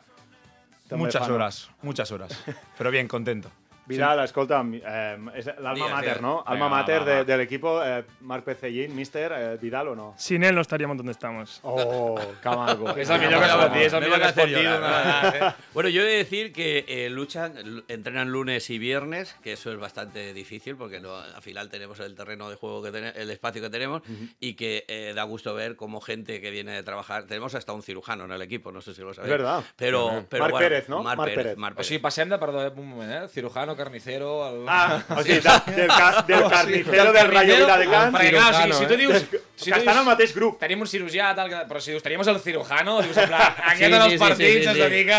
[0.90, 2.44] També muchas horas, muchas horas.
[2.78, 3.50] Pero bien, contento.
[3.86, 6.22] Vidal, escolta'm, eh, és l'alma mater, digues.
[6.22, 6.44] no?
[6.46, 7.24] Alma va, mater va, de, va.
[7.24, 10.14] del equipo, eh, Marc Pecellín, míster, eh, Vidal o no?
[10.18, 11.60] Sin él no estaríamos donde estamos.
[11.64, 12.96] Oh, maco.
[12.98, 15.54] És el millor que es dir, és el millor que es eh?
[15.74, 19.78] Bueno, yo he de decir que eh, luchan, entrenan lunes y viernes, que eso es
[19.80, 23.62] bastante difícil porque no, al final tenemos el terreno de juego que tenemos, el espacio
[23.62, 24.02] que tenemos
[24.40, 27.84] y que eh, da gusto ver cómo gente que viene de trabajar, tenemos hasta un
[27.84, 29.32] cirujano en el equipo, no sé si lo sabéis.
[29.32, 29.64] verdad.
[29.76, 31.04] Pero, pero Marc bueno, Pérez, ¿no?
[31.04, 31.36] Marc Pérez.
[31.36, 31.58] Pérez.
[31.58, 31.88] Marc O Pérez.
[31.88, 33.28] sigui, passem de, perdó, eh, un moment, eh?
[33.30, 34.48] Cirujano, carnicero...
[34.50, 34.66] El...
[34.68, 38.14] Ah, o sigui, de, del, ca, del carnicero del Rayo Viladecans.
[38.18, 38.98] Perquè, clar, o sigui, si tu eh?
[38.98, 39.26] dius...
[39.62, 40.56] Si Si que tu estan al mateix grup.
[40.58, 43.82] tenim un cirurgià, tal, que- però si dius, teníem el cirujano, dius, en plan, aquest
[43.84, 44.80] en sí, els sí, partits sí, sí, es sí.
[44.82, 45.18] dedica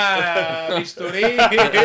[0.67, 1.25] a bisturí,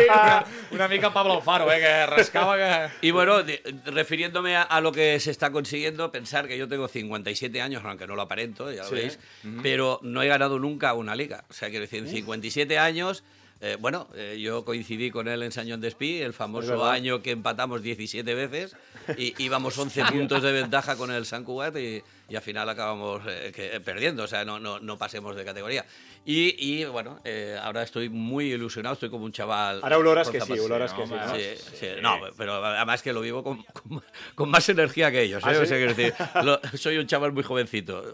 [0.08, 3.06] una, una mica Pablo Alfaro, eh, que rascava que...
[3.06, 6.88] Y bueno, de- refiriéndome a, a lo que se está consiguiendo, pensar que yo tengo
[6.88, 9.20] 57 años, aunque no lo aparento, ya lo veis,
[9.62, 11.44] pero no he ganado nunca una liga.
[11.48, 13.22] O sea, quiero decir, en 57 años,
[13.60, 17.32] eh, bueno, eh, yo coincidí con él en Sañón de Espí, el famoso año que
[17.32, 18.76] empatamos 17 veces,
[19.16, 23.22] y íbamos 11 puntos de ventaja con el San Cugat y, y al final acabamos
[23.26, 25.84] eh, que- eh, perdiendo, o sea, no, no, no pasemos de categoría.
[26.24, 27.20] Y, y, bueno,
[27.62, 29.80] ahora estoy muy ilusionado, estoy como un chaval.
[29.82, 31.12] Ara olores con que sí, olores que sí.
[31.14, 31.34] no?
[31.34, 35.42] Sí, sí, no, pero además que lo vivo con, con- con más energía que ellos.
[35.42, 35.46] ¿eh?
[35.48, 35.60] ¿Ah, sí?
[35.62, 38.04] O sea, quiero decir, lo- soy un chaval muy jovencito.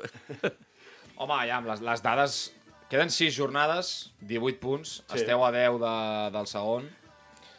[1.16, 2.38] Home, ja, amb les, les dades...
[2.90, 5.16] Queden 6 jornades, 18 punts, Sí.
[5.18, 6.90] esteu a 10 de, del segon.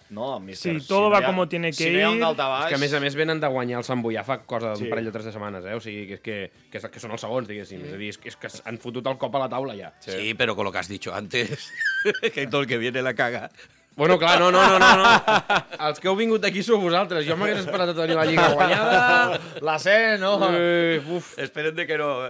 [0.08, 2.20] No, mister, Sí, todo no va hi ha- como tiene que si no ir.
[2.22, 2.66] daltabaix...
[2.66, 4.84] És que a més a més venen de guanyar el Sant Boià fa cosa d'un
[4.86, 4.90] Sí.
[4.92, 5.74] parell o tres de setmanes, eh?
[5.74, 7.82] O sigui, que, és que, que, és- que són els segons, diguéssim.
[7.84, 9.94] És a dir, és, que- és que han fotut el cop a la taula ja.
[10.00, 10.36] Sí.
[10.38, 11.72] pero con lo que has dicho antes,
[12.36, 13.50] que todo el que viene la caga.
[13.96, 15.58] Bueno, clar, no, no, no, no, no.
[15.88, 17.24] Els que heu vingut aquí sou vosaltres.
[17.28, 19.40] Jo m'hagués esperat a tenir la Lliga guanyada.
[19.64, 20.34] La C, no?
[20.52, 21.38] Eh, uf.
[21.40, 22.28] Esperen de que no.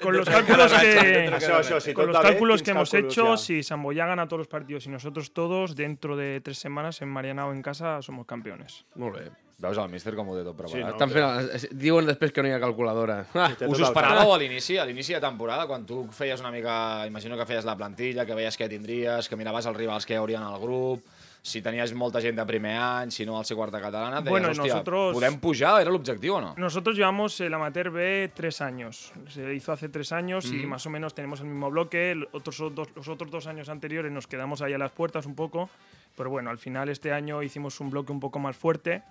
[0.00, 3.36] Con los cálculos que, Això, això, si con los cálculos que hemos hecho, ha?
[3.36, 7.52] si Samboyá gana todos los partidos y nosotros todos, dentro de tres semanas en Marianao
[7.52, 8.86] en casa somos campeones.
[8.94, 9.30] Molt bé.
[9.58, 10.74] Veus el míster com ho té tot preparat?
[10.76, 10.90] Sí, no?
[10.92, 11.70] Estan fent...
[11.72, 13.22] el- Diuen després que no hi ha calculadora.
[13.32, 16.42] Ah, Té Us ho el esperàveu a l'inici, a l'inici de temporada, quan tu feies
[16.44, 16.74] una mica...
[17.08, 20.18] Imagino que feies la plantilla, que veies què tindries, que miraves els rivals que hi
[20.20, 21.06] haurien al grup,
[21.46, 24.50] si tenies molta gent de primer any, si no al ser quarta catalana, deies, Bueno,
[24.52, 25.80] hòstia, nosotros- podem pujar?
[25.80, 26.52] Era l'objectiu o no?
[26.58, 29.10] Nosotros llevamos el Amateur B tres años.
[29.30, 32.10] Se hizo hace tres años y más o menos tenemos el mismo bloque.
[32.10, 35.34] El- Otros dos, los otros dos años anteriores nos quedamos ahí a las puertas un
[35.34, 35.70] poco.
[36.14, 39.02] Pero bueno, al final este año hicimos un bloque un poco más fuerte,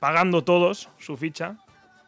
[0.00, 1.56] pagando todos su ficha.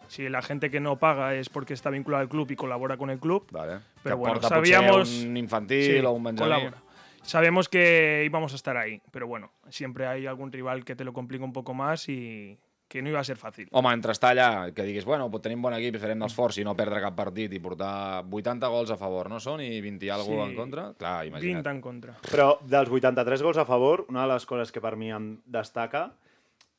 [0.09, 3.11] Si la gente que no paga es porque está vinculada al club y colabora con
[3.11, 3.47] el club.
[3.51, 3.81] Vale.
[4.03, 6.75] Pero que bueno, porta sabíamos- potser un infantil Sí, o un.
[7.23, 11.13] Sabemos que íbamos a estar ahí, pero bueno, siempre hay algún rival que te lo
[11.13, 13.69] complica un poco más y que no iba a ser fácil.
[13.73, 16.65] Home, entre estar allà, que diguis, bueno, pues tenim bon equip i farem l'esforç i
[16.65, 19.61] no perdre cap partit i portar 80 gols a favor, no són?
[19.61, 20.51] I 20 i alguna Sí.
[20.53, 20.87] en contra?
[20.97, 21.59] Clar, imagina't.
[21.67, 22.17] 20 en contra.
[22.31, 26.15] Però dels 83 gols a favor, una de les coses que per mi em destaca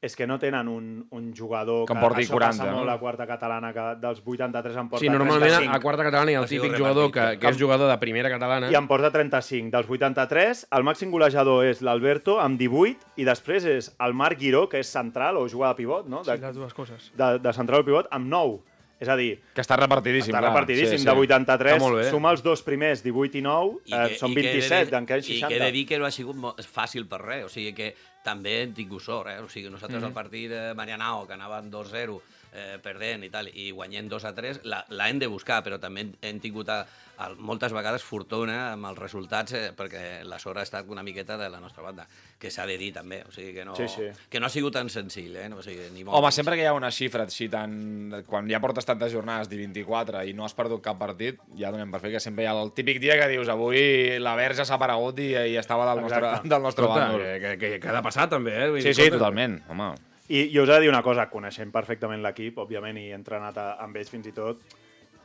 [0.01, 2.93] és que no tenen un, un jugador Que en porti això 40, passa molt no?
[2.93, 5.75] a quarta catalana, que dels 83 en porta Sí, normalment 35.
[5.75, 8.69] a quarta catalana hi ha el típic jugador que, que és jugador de primera catalana.
[8.71, 9.69] I en porta 35.
[9.75, 14.67] Dels 83, el màxim golejador és l'Alberto, amb 18, i després és el Marc Guiró,
[14.71, 16.23] que és central o juga de pivot, no?
[16.23, 17.11] Sí, De, las dues coses.
[17.19, 18.59] de, de central o pivot, amb 9.
[18.99, 20.49] És a dir, Que està repartidíssim, està clar.
[20.51, 20.97] repartidíssim.
[20.97, 21.05] Sí, sí.
[21.05, 22.09] De 83, Està molt bé.
[22.09, 24.85] suma els dos primers, 18 i 9, I eh, que- són i he de 27,
[24.85, 25.55] dir- d'en queden I que 60.
[25.55, 26.35] he de dir que no ha sigut
[26.67, 29.39] fàcil per res, o sigui que també hem tingut sort, eh?
[29.39, 30.07] O sigui, nosaltres Mhm.
[30.07, 32.21] al partit de Marianao, que anàvem 2-0,
[32.53, 35.77] eh, perdent i tal, i guanyem 2 a 3, la, la hem de buscar, però
[35.79, 36.79] també hem, tingut a,
[37.19, 41.37] a, moltes vegades fortuna amb els resultats, eh, perquè la sort ha estat una miqueta
[41.37, 42.07] de la nostra banda,
[42.39, 44.07] que s'ha de dir també, o sigui que no, Sí, sí.
[44.29, 45.49] que no ha sigut tan senzill, eh?
[45.49, 46.35] No, o sigui, ni molt Home, menys.
[46.39, 48.23] sempre que hi ha una xifra així tan...
[48.29, 51.91] Quan ja portes tantes jornades, de 24, i no has perdut cap partit, ja donem
[51.91, 54.75] per fer que sempre hi ha el típic dia que dius avui la Verge s'ha
[54.79, 56.49] aparegut i, i estava del nostre, Exacte.
[56.55, 57.25] del nostre Escolta, bàndol.
[57.43, 58.69] que, que, que, ha de passar també, eh?
[58.71, 59.91] Vull Sí, dir, sí, totalment, home.
[60.29, 63.57] I, I us he de dir una cosa, coneixent perfectament l'equip, òbviament, i he entrenat
[63.57, 64.61] a, amb ells fins i tot.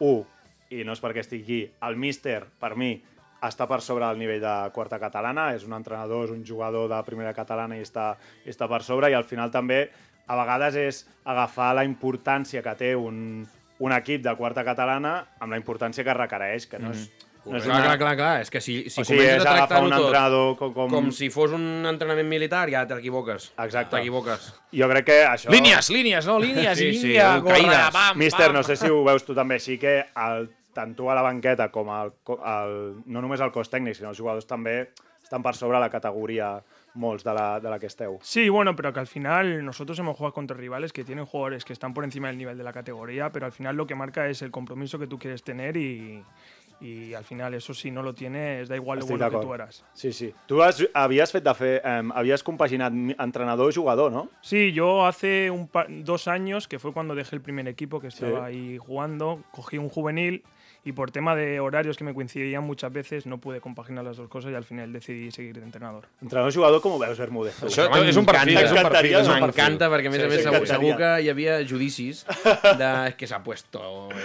[0.01, 0.23] Un,
[0.73, 2.95] i no és perquè estigui aquí, el míster, per mi,
[3.45, 7.03] està per sobre del nivell de quarta catalana, és un entrenador, és un jugador de
[7.05, 8.15] primera catalana i està,
[8.47, 9.85] i està per sobre, i al final també,
[10.25, 13.45] a vegades és agafar la importància que té un,
[13.85, 17.67] un equip de quarta catalana amb la importància que requereix, que no és, no és
[17.67, 20.07] Clar, clar, clar, clar, és que si, si o sigui, comences a tractar-ho un tot
[20.07, 20.73] entrenador com...
[20.73, 20.91] com...
[20.95, 23.51] com si fos un entrenament militar, ja t'equivoques.
[23.67, 23.99] Exacte.
[23.99, 24.49] T'equivoques.
[24.73, 25.53] Jo crec que això...
[25.53, 26.39] Línies, línies, no?
[26.41, 27.91] Línies, Sí, i sí, caïdes.
[27.93, 28.57] pam, Míster, pam.
[28.57, 31.69] no sé si ho veus tu també així, que el, tant tu a la banqueta
[31.75, 34.87] com el, el, no només el cos tècnic, sinó els jugadors també
[35.25, 36.55] estan per sobre la categoria
[36.95, 38.19] molts de la, de la que esteu.
[38.23, 41.73] Sí, bueno, pero que al final nosotros hemos jugado contra rivales que tienen jugadores que
[41.73, 44.43] están por encima del nivel de la categoría, pero al final lo que marca es
[44.43, 46.23] el compromiso que tú quieres tener y,
[46.85, 49.85] y al final eso si no lo tienes da igual lo bueno que tú eras.
[49.95, 50.35] Sí, sí.
[50.47, 51.81] Tu has, havies fet de fer...
[51.85, 54.29] Eh, havies compaginat entrenador-jugador, no?
[54.43, 55.71] Sí, yo hace un
[56.05, 58.57] dos años, que fue cuando dejé el primer equipo, que estaba Sí.
[58.57, 60.43] ahí jugando, cogí un juvenil
[60.87, 64.29] y por tema de horarios que me coincidían muchas veces no pude compaginar las dos
[64.29, 66.09] cosas y al final decidí seguir de entrenador.
[66.21, 67.57] Entrenador-jugador, com ho veus, Bermúdez?
[67.65, 68.85] Això és un perfil, és un perfil.
[68.85, 69.47] T'encantaria, És un no?
[69.47, 69.65] perfil.
[69.65, 72.25] M'encanta, perquè a més Sí, a més segur, segur que hi havia judicis
[72.79, 74.17] de que s'ha puesto home,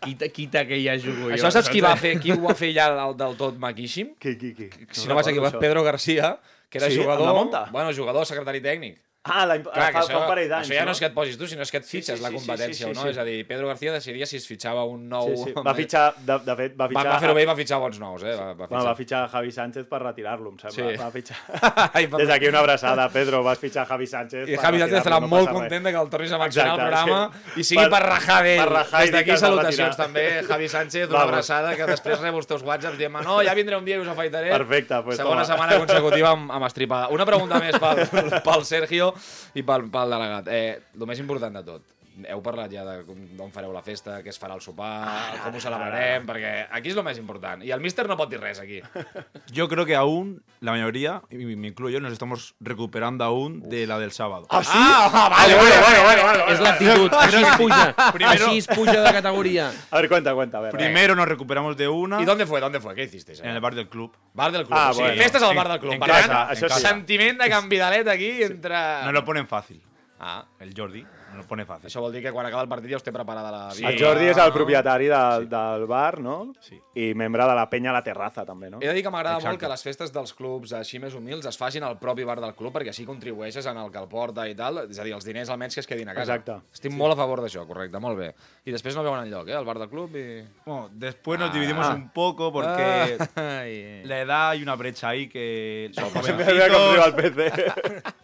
[0.00, 1.34] quita, quita que ja jugo jo.
[1.36, 4.14] Això saps qui, va fer, qui ho va fer ja del, del tot maquíssim?
[4.18, 4.70] Qui, qui, qui?
[4.90, 6.38] Si no, vaig equivocar, Pedro Garcia,
[6.68, 7.50] que era Sí, jugador...
[7.52, 7.66] la?
[7.70, 8.98] Bueno, jugador, secretari tècnic.
[9.28, 10.92] Ah, la, Clar, fa, això, fa un parell d'anys, això ja no no?
[10.94, 12.78] és que et posis tu, sinó és que et Sí, fitxes sí, la sí, competència
[12.78, 13.02] sí, sí, o no.
[13.02, 13.08] sí.
[13.10, 15.26] És a dir, Pedro García decidia si es fitxava un nou...
[15.34, 15.52] Sí, sí.
[15.66, 17.10] Va fitxar, de, de fet, va Va, fitxar...
[17.10, 18.36] va fer-ho bé i va fitxar bons nous, eh?
[18.38, 18.84] Va, va Bueno, fitxar.
[18.86, 20.86] va fitxar Javi Sánchez per retirar-lo, em sembla.
[20.94, 21.00] Sí.
[21.02, 21.36] Va fitxar...
[21.98, 23.42] Ai, Des d'aquí una abraçada, Pedro.
[23.44, 26.32] Vas fitxar Javi Sánchez I Javi Sánchez estarà no molt content de que el tornis
[26.32, 27.60] a mencionar al programa sí.
[27.60, 28.62] i sigui per, rajar d'ell.
[28.62, 32.40] per rajar i Des d'aquí va salutacions també, Javi Sánchez, una abraçada que després rebo
[32.40, 34.54] els teus whatsapps dient no, ja vindré un dia i us afaitaré.
[34.54, 37.08] Perfecte, pues Segona setmana consecutiva amb, amb estripada.
[37.12, 38.04] Una pregunta més pel,
[38.46, 39.07] pel Sergio
[39.54, 40.50] i pel, pel delegat.
[40.52, 43.04] Eh, el més important de tot, heu parlat ja de
[43.36, 46.96] d'on fareu la festa, què es farà al sopar, com ho celebrarem, perquè aquí és
[46.96, 47.62] el més important.
[47.62, 48.80] I el míster no pot dir res aquí.
[49.52, 53.98] Yo creo que aún la mayoría, y me incluyo, nos estamos recuperando aún de la
[53.98, 54.46] del sábado.
[54.50, 54.70] Ah, sí?
[54.74, 56.52] Ah, vale, vale, vale, vale, vale.
[56.54, 59.70] És l'actitud, així es puja, Primero- així es puja de categoria.
[59.90, 60.58] A ver, cuenta, cuenta.
[60.58, 60.72] A ver.
[60.72, 62.60] Primero nos recuperamos de una ¿Y dónde fue?
[62.60, 62.94] ¿Dónde fue?
[62.94, 63.40] ¿Qué hicisteis?
[63.40, 64.16] en el bar del club.
[64.34, 64.76] Bar del club.
[64.78, 65.22] Ah, o sigui, bueno.
[65.22, 65.92] festes al En- bar del club.
[65.92, 66.78] en Per casa, en casa.
[66.88, 68.74] sentiment de canvidalet aquí entre...
[69.04, 69.80] Nos lo ponen fácil.
[70.20, 71.04] Ah, El Jordi
[71.38, 71.86] lo pone fàcil.
[71.88, 73.88] això vol dir que quan acaba el partit ja us té preparada la vida.
[73.90, 76.52] El Jordi és el propietari del, del bar, no?
[76.60, 76.78] Sí.
[76.98, 78.78] I membre de la penya a la terraza, també, no?
[78.82, 81.56] He de dir que m'agrada molt que les festes dels clubs així més humils es
[81.58, 84.54] facin al propi bar del club perquè així contribueixes en el que el porta i
[84.58, 84.84] tal.
[84.90, 86.34] És a dir, els diners almenys que es quedin a casa.
[86.38, 86.58] Exacte.
[86.74, 88.32] Estic molt a favor d'això, correcte, molt bé.
[88.66, 90.26] I després no veuen enlloc, eh, al bar del club i...
[90.66, 91.52] Bueno, después nos Ah.
[91.52, 91.94] dividimos Ah.
[91.94, 94.04] un poco porque Ai.
[94.04, 97.12] la edad hay una brecha ahí que los jovencitos...
[97.18, 97.52] PC.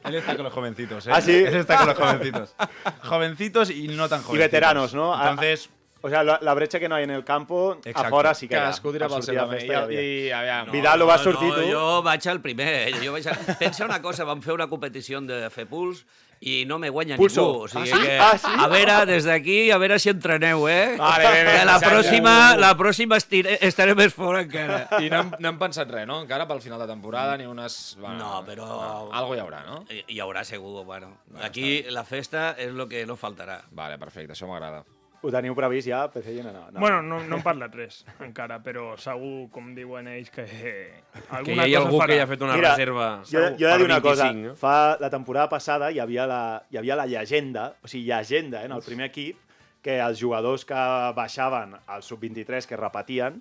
[0.04, 1.10] Él está con los jovencitos, ¿eh?
[1.12, 1.32] ¿Ah, sí?
[1.32, 2.54] Él está con los jovencitos.
[3.04, 4.38] jovencitos y no tan jovencitos.
[4.38, 5.14] veteranos, ¿no?
[5.14, 5.70] Entonces,
[6.04, 8.08] O sea, la, la brecha que no hay en el campo, Exacto.
[8.08, 11.16] afuera sí que Cadascú tira pel seu a festa I, i, aviam, Vidal ho va
[11.16, 11.70] sortir no, tu.
[11.70, 12.92] Jo vaig al primer.
[13.00, 13.32] Jo vaig a...
[13.56, 16.02] Pensa una cosa, vam fer una competició de fer puls
[16.44, 17.40] i no me guanya Pulso.
[17.46, 17.62] ningú.
[17.64, 18.02] O sigui Ah, sí?
[18.04, 18.50] que, Ah, sí?
[18.52, 20.96] A veure, des d'aquí, a veure si entreneu, eh?
[21.00, 21.94] Vale, bé, bé, que la exacte.
[21.94, 24.82] pròxima, la pròxima estire, estaré més fora encara.
[25.00, 26.20] I no hem, no hem pensat res, no?
[26.20, 27.96] Encara pel final de temporada, ni unes...
[27.98, 29.86] Bueno, No, però- Algo hi haurà, no?
[29.88, 31.14] Hi, hi haurà segur, bueno.
[31.40, 33.62] Aquí la festa és el que no faltarà.
[33.72, 34.84] Vale, perfecte, això m'agrada.
[35.24, 36.78] Ho teniu previst ja, PC no, no.
[36.82, 41.22] Bueno, no, no en parla res encara, però segur, com diuen ells, que eh, Que
[41.38, 42.06] alguna hi ha cosa algú farà.
[42.12, 44.24] que ja ha fet una Mira, reserva Jo, jo he de dir una cosa.
[44.28, 44.54] 25, no?
[44.60, 48.66] Fa la temporada passada hi havia la, hi havia la llegenda, o sigui, llegenda eh,
[48.68, 49.40] en el primer equip,
[49.80, 50.84] que els jugadors que
[51.16, 53.40] baixaven al sub-23, que repetien,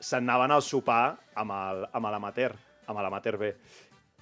[0.00, 2.52] s'anaven al sopar amb el- amb l'amater,
[2.86, 3.50] amb l'amater B.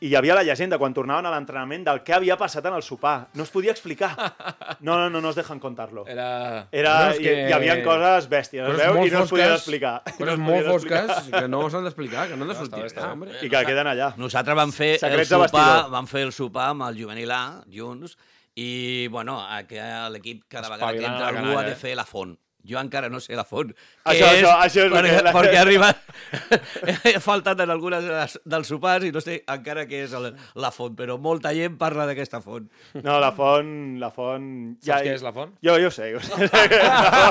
[0.01, 2.83] i hi havia la llegenda quan tornaven a l'entrenament del què havia passat en el
[2.83, 3.29] sopar.
[3.35, 4.13] No es podia explicar.
[4.81, 6.05] No, no, no, no es dejan contarlo.
[6.07, 6.69] Era...
[6.71, 9.31] Era, No, és hi, que- hi havia coses bèsties, es Coses veu, i no es
[9.31, 9.95] podien fosques- explicar.
[10.07, 11.41] No Coses es molt fosques explicar.
[11.43, 12.83] que no s'han d'explicar, que no han de està sortir.
[12.83, 13.33] bé, està Ah, hombre.
[13.43, 14.13] I que queden allà.
[14.17, 17.43] Nosaltres vam fer el Secrets de sopar, vam fer el sopar amb el juvenil A,
[17.75, 18.17] junts,
[18.55, 19.83] i, bueno, que
[20.15, 22.37] l'equip cada vegada que entra algú ha de fer la font.
[22.69, 23.71] Jo encara no sé la font.
[24.05, 26.05] Això, Què això, això és perquè, perquè- perquè ha arribat...
[27.09, 30.31] He faltat en algunes de les, dels sopars i no sé encara què és el,
[30.61, 32.69] la font, però molta gent parla d'aquesta font.
[33.03, 33.73] No, la font...
[34.03, 34.49] La font...
[34.85, 35.55] Saps què és la font?
[35.65, 36.13] Jo, jo sé.
[36.15, 36.51] Jo sé.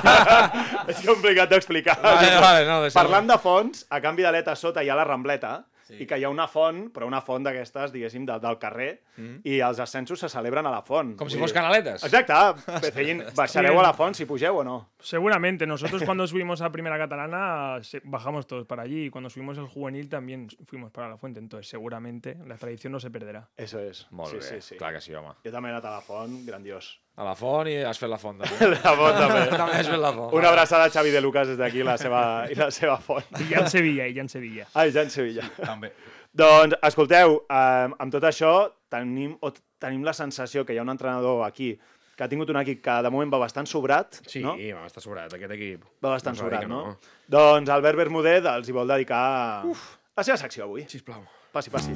[0.91, 1.97] és complicat d'explicar.
[2.03, 2.77] Vale, vale, no.
[2.95, 5.97] Parlant de fonts, a canvi de l'eta sota hi ha la Rambleta, sí.
[6.03, 9.41] i que hi ha una font, però una font d'aquestes, diguéssim, de, del carrer, mm.
[9.47, 11.15] i els ascensos se celebren a la font.
[11.19, 12.05] Com si fos canaletes.
[12.07, 12.37] Exacte.
[12.83, 14.77] Pecellín, baixareu a la font si pugeu o no.
[14.99, 15.67] Seguramente.
[15.67, 20.09] Nosotros cuando subimos a Primera Catalana bajamos todos para allí y cuando subimos el juvenil
[20.09, 21.39] también fuimos para la fuente.
[21.39, 23.47] Entonces seguramente la tradición no se perderá.
[23.57, 24.05] Eso és.
[24.11, 24.77] Molt sí, bé, sí, sí.
[24.77, 25.35] clar que sí, home.
[25.43, 26.97] Jo també he anat a la font, grandiós.
[27.17, 28.67] A la font i has fet la font, també.
[28.85, 29.39] La font també.
[29.49, 30.33] també has fet la font.
[30.37, 33.25] Una abraçada a Xavi de Lucas des d'aquí, la seva, i la seva font.
[33.41, 34.67] Y ya en Sevilla, y ya en Sevilla.
[34.75, 35.47] Ah, ja en Sevilla.
[35.57, 35.89] També.
[36.37, 38.51] Doncs, escolteu, eh, amb tot això
[38.93, 39.49] tenim, o
[39.81, 41.71] tenim la sensació que hi ha un entrenador aquí
[42.17, 44.53] que ha tingut un equip que de moment va bastant sobrat, Sí, no?
[44.77, 45.83] va estar sobrat, aquest equip.
[46.03, 46.97] Va bastant No sobrat, que no?
[47.29, 49.83] Doncs Albert Bermúdez els hi vol dedicar Uf.
[50.17, 50.85] la seva secció avui.
[50.89, 51.21] Sisplau.
[51.53, 51.93] Passi, passi.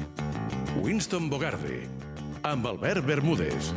[0.82, 1.84] Winston Bogarde,
[2.42, 3.72] amb Albert Bermúdez.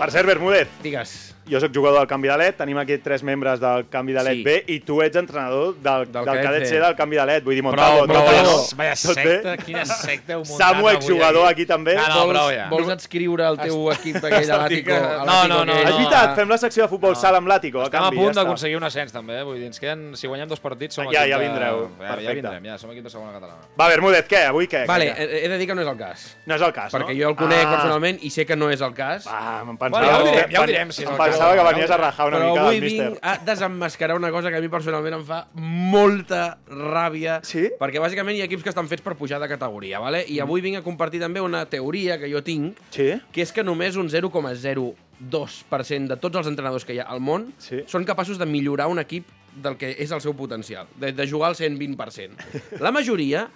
[0.00, 1.10] Per cert, Bermúdez, Digues.
[1.50, 4.36] Jo sóc jugador del Canvi de LED, tenim aquí tres membres del Canvi de LED
[4.40, 4.42] Sí.
[4.44, 6.78] B i tu ets entrenador del, del, Del cadet C.
[6.80, 7.42] Del Canvi de LED.
[7.44, 8.52] Vull dir, Montalvo, Prou, prou, tot bé, prou.
[8.52, 8.76] no?
[8.78, 11.66] Vaya secta, quina secta heu muntat Samu, avui exjugador aquí.
[11.66, 11.94] també.
[11.96, 12.68] No, no, vols, prou ja.
[12.70, 14.92] vols adscriure el teu equip aquell de l'Àtico?
[14.94, 15.74] A No, no, no?
[15.74, 17.82] És veritat, fem la secció de futbol sala amb l'Àtico.
[17.84, 19.40] Estem a punt d'aconseguir un ascens, també.
[19.40, 19.42] eh?
[19.44, 21.82] Vull dir, ens queden, si guanyem dos partits, som Ja, equip ja vindreu.
[21.98, 22.34] Ja, ja Perfecte.
[22.34, 23.66] vindrem, ja, som equip de segona catalana.
[23.78, 24.44] Va, Bermúdez, què?
[24.48, 24.86] Avui què?
[24.86, 26.36] Vale, he de dir que no és el cas.
[26.46, 27.18] No és el cas, Perquè no?
[27.22, 27.70] jo el conec Ah.
[27.76, 29.26] personalment i sé que no és el cas.
[29.26, 29.32] Em
[29.66, 31.39] Bueno, pensava, ja ho direm, ja ho direm, si és el cas.
[31.40, 33.08] Pensava que venies a rajar una Però mica avui del míster.
[33.10, 37.40] vinc a desemmascarar una cosa que a mi personalment em fa molta ràbia.
[37.42, 37.70] Sí?
[37.80, 40.24] Perquè bàsicament hi ha equips que estan fets per pujar de categoria, vale?
[40.28, 43.12] i avui vinc a compartir també una teoria que jo tinc, Sí?
[43.32, 47.52] que és que només un 0,02% de tots els entrenadors que hi ha al món
[47.58, 47.82] Sí.
[47.86, 51.48] són capaços de millorar un equip del que és el seu potencial, de, de jugar
[51.50, 52.30] al 120%.
[52.80, 53.48] La majoria,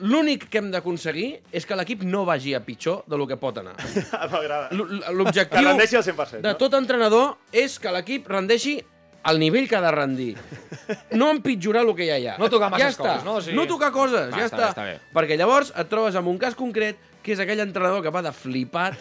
[0.00, 3.58] l'únic que hem d'aconseguir és que l'equip no vagi a pitjor de lo que pot
[3.58, 3.74] anar.
[4.32, 4.68] M'agrada.
[4.70, 6.56] Que L'objectiu rendeixi al 100%, de no?
[6.60, 8.78] tot entrenador és que l'equip rendeixi
[9.28, 10.30] al nivell que ha de rendir.
[11.18, 12.36] No empitjorar el que ja hi ha.
[12.38, 13.02] No tocar ja masses està.
[13.18, 13.34] coses, no?
[13.36, 14.84] O sigui- No tocar coses, Va, ja està està.
[14.86, 15.12] bé, està bé.
[15.18, 18.32] Perquè llavors et trobes amb un cas concret que és aquell entrenador que va de
[18.32, 18.94] flipat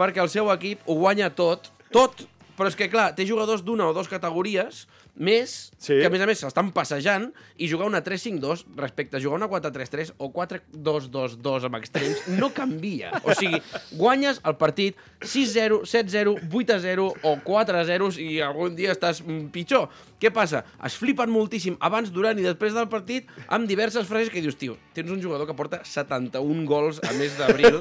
[0.00, 2.24] perquè el seu equip ho guanya tot, tot,
[2.56, 5.98] però és que, clar, té jugadors d'una o dues categories més, Sí.
[5.98, 9.48] que a més a més s'estan passejant, i jugar una 3-5-2 respecte a jugar una
[9.48, 13.10] 4-3-3 o 4-2-2-2 amb extrems no canvia.
[13.24, 13.60] O sigui,
[13.98, 19.88] guanyes el partit 6-0, 7-0, 8-0 o 4-0 i algun dia estàs mm, pitjor.
[20.22, 20.62] Què passa?
[20.86, 24.76] Es flipen moltíssim abans, durant i després del partit amb diverses frases que dius, tio,
[24.94, 27.80] tens un jugador que porta 71 gols a mes d'abril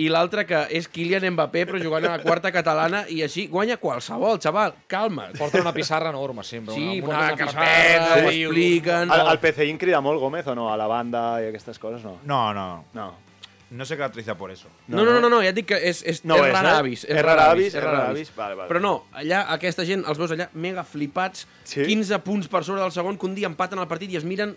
[0.00, 3.76] i l'altre que és Kylian Mbappé però jugant a la quarta catalana i així guanya
[3.76, 5.36] qualsevol, xaval, calma't.
[5.36, 6.74] Porta una pissarra enorme, sempre.
[6.74, 9.10] Sí, una, una carpeta, ho expliquen...
[9.10, 10.72] El, el PCI crida molt, Gómez, o no?
[10.72, 12.18] A la banda i aquestes coses, no?
[12.24, 12.84] No, no.
[12.94, 13.12] No.
[13.70, 14.68] No se caracteriza por eso.
[14.86, 16.82] No, no, no, no, ja et dic que és, és, No és és, rara eh?
[16.82, 17.04] avis.
[17.08, 18.30] És rara avis, és rara avis.
[18.36, 18.68] Vale, vale.
[18.70, 21.82] Però no, allà, aquesta gent, els veus allà mega flipats, Sí?
[21.82, 24.54] 15 punts per sobre del segon, que un dia empaten el partit i es miren,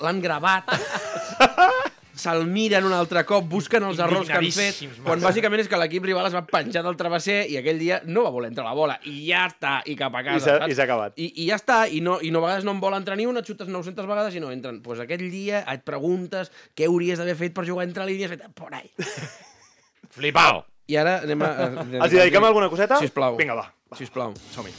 [0.00, 0.72] l'han gravat,
[2.16, 5.78] se'l miren un altre cop, busquen els errors que han fet, quan bàsicament és que
[5.80, 8.76] l'equip rival es va penjar del travesser i aquell dia no va voler entrar la
[8.76, 11.16] bola, i ja està, i cap a casa, i s'ha acabat.
[11.20, 13.28] I, I ja està, i, no, i no, a vegades no en vol entrar ni
[13.28, 14.80] una, et xutes 900 vegades i no entren.
[14.80, 18.40] Doncs pues aquell dia et preguntes què hauries d'haver fet per jugar entre línies, i
[18.56, 18.88] por ahí.
[20.16, 20.64] Flipao!
[20.88, 21.52] I ara anem a...
[21.66, 23.00] a Els hi dediquem alguna coseta?
[23.02, 23.36] Sisplau.
[23.36, 23.68] Vinga, va.
[23.90, 23.98] va.
[23.98, 24.34] Sisplau.
[24.54, 24.72] Som-hi.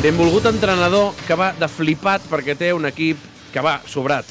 [0.00, 3.18] Benvolgut entrenador que va de flipat perquè té un equip
[3.56, 4.28] que va sobrat.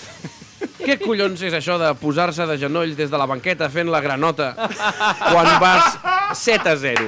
[0.86, 4.52] Què collons és això de posar-se de genolls des de la banqueta fent la granota
[4.54, 5.96] quan vas
[6.38, 7.08] 7 a 0?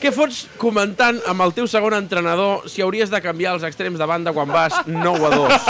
[0.00, 4.08] Què fots comentant amb el teu segon entrenador si hauries de canviar els extrems de
[4.08, 5.68] banda quan vas 9 a 2?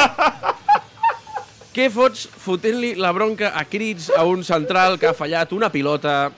[1.74, 6.30] Què fots fotent-li la bronca a crits a un central que ha fallat una pilota,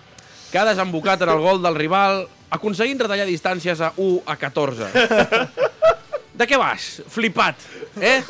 [0.49, 2.25] que ha desembocat en el gol del rival,
[2.57, 4.89] aconseguint retallar distàncies a 1 a 14?
[6.39, 7.03] De què vas?
[7.11, 7.69] Flipat,
[8.01, 8.23] eh?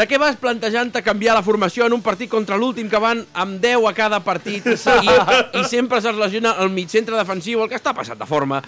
[0.00, 3.58] De què vas plantejant-te canviar la formació en un partit contra l'últim que van amb
[3.60, 5.16] 10 a cada partit i,
[5.60, 8.62] i sempre se'ls lesiona el mig centre defensiu, el que està passat de forma?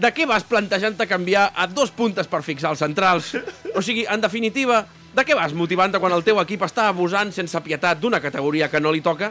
[0.00, 3.34] De què vas plantejant-te canviar a dos puntes per fixar els centrals?
[3.76, 4.80] O sigui, en definitiva,
[5.12, 8.80] de què vas motivant-te quan el teu equip està abusant sense pietat d'una categoria que
[8.80, 9.28] no li toca?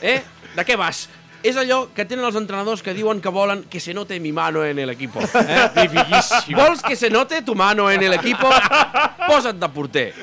[0.00, 0.22] Eh?
[0.56, 1.04] De què vas?
[1.46, 4.64] És allò que tenen els entrenadors que diuen que volen que se note mi mano
[4.66, 5.20] en el equipo.
[5.46, 6.54] Eh?
[6.56, 8.48] Vols que se note tu mano en el equipo?
[9.26, 10.14] Posa't de porter.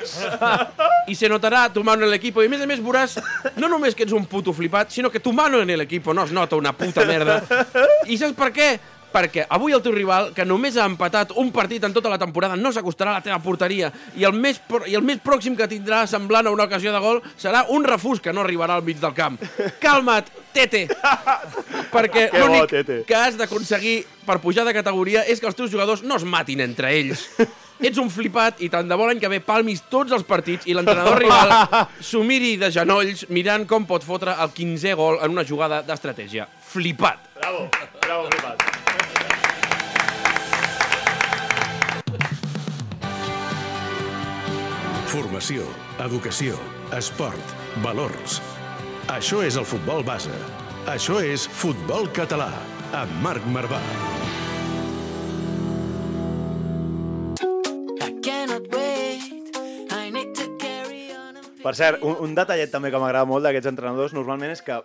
[1.08, 2.42] I se notarà tu mano en el equipo.
[2.42, 3.16] I a més a més veuràs
[3.56, 6.24] no només que ets un puto flipat, sinó que tu mano en el equipo no
[6.24, 7.40] es nota una puta merda.
[8.06, 8.68] I saps per què?
[9.14, 12.58] Perquè avui el teu rival, que només ha empatat un partit en tota la temporada,
[12.58, 14.58] no s'acostarà a la teva porteria i el, més,
[14.90, 18.20] i el més pròxim que tindrà semblant a una ocasió de gol serà un refús
[18.20, 19.38] que no arribarà al mig del camp.
[19.82, 20.86] Calma't, Tete!
[21.94, 26.18] Perquè l'únic que has d'aconseguir per pujar de categoria és que els teus jugadors no
[26.18, 27.28] es matin entre ells.
[27.84, 30.76] Ets un flipat i tant de bo l'any que ve palmis tots els partits i
[30.76, 31.54] l'entrenador rival
[32.08, 36.46] s'ho miri de genolls mirant com pot fotre el 15è gol en una jugada d'estratègia.
[36.70, 37.34] Flipat!
[37.40, 37.66] Bravo,
[38.00, 38.63] bravo, flipat.
[45.10, 45.66] Formació,
[46.02, 46.56] educació,
[46.96, 47.52] esport,
[47.84, 48.40] valors.
[49.12, 50.32] Això és el futbol base.
[50.90, 52.50] Això és Futbol Català,
[52.96, 53.80] amb Marc Marvà.
[61.64, 64.82] Per cert, un, un detallet també que m'agrada molt d'aquests entrenadors normalment és que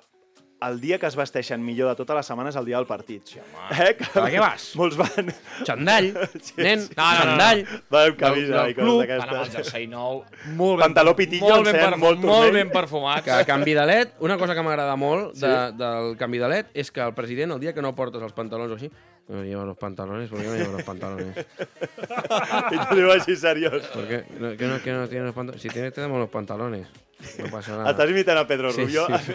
[0.61, 3.23] el dia que es vesteixen millor de tota la setmana és el dia del partit.
[3.31, 3.93] Sí, eh?
[3.95, 4.65] Que A què vas?
[4.75, 5.29] Molts van...
[5.67, 6.09] Xandall,
[6.57, 7.19] nen, No, no, no, no.
[7.21, 7.61] xandall.
[7.93, 9.03] Va amb camisa del i coses club.
[9.05, 9.55] Van amb el d'aquestes.
[9.55, 10.23] jersei nou,
[10.59, 13.23] molt ben, Pantaló pitillo, molt ben, perfum, molt molt ben perfumats.
[13.23, 15.77] Que a canvi de LED, una cosa que m'agrada molt de, Sí?
[15.79, 18.71] del canvi de LED és que el president, el dia que no portes els pantalons
[18.75, 18.91] o així,
[19.29, 21.37] no lleva los pantalones, ¿por qué no lleva los pantalones?
[22.73, 23.85] I t'ho diu així seriós.
[23.93, 24.23] ¿Por qué?
[24.39, 25.61] No, que no, que no tiene los pantalones.
[25.61, 26.87] Si tiene, te damos los pantalones.
[27.19, 27.89] No passa nada.
[27.91, 29.03] Estàs imitant a Pedro Sí, Rubio?
[29.19, 29.33] sí.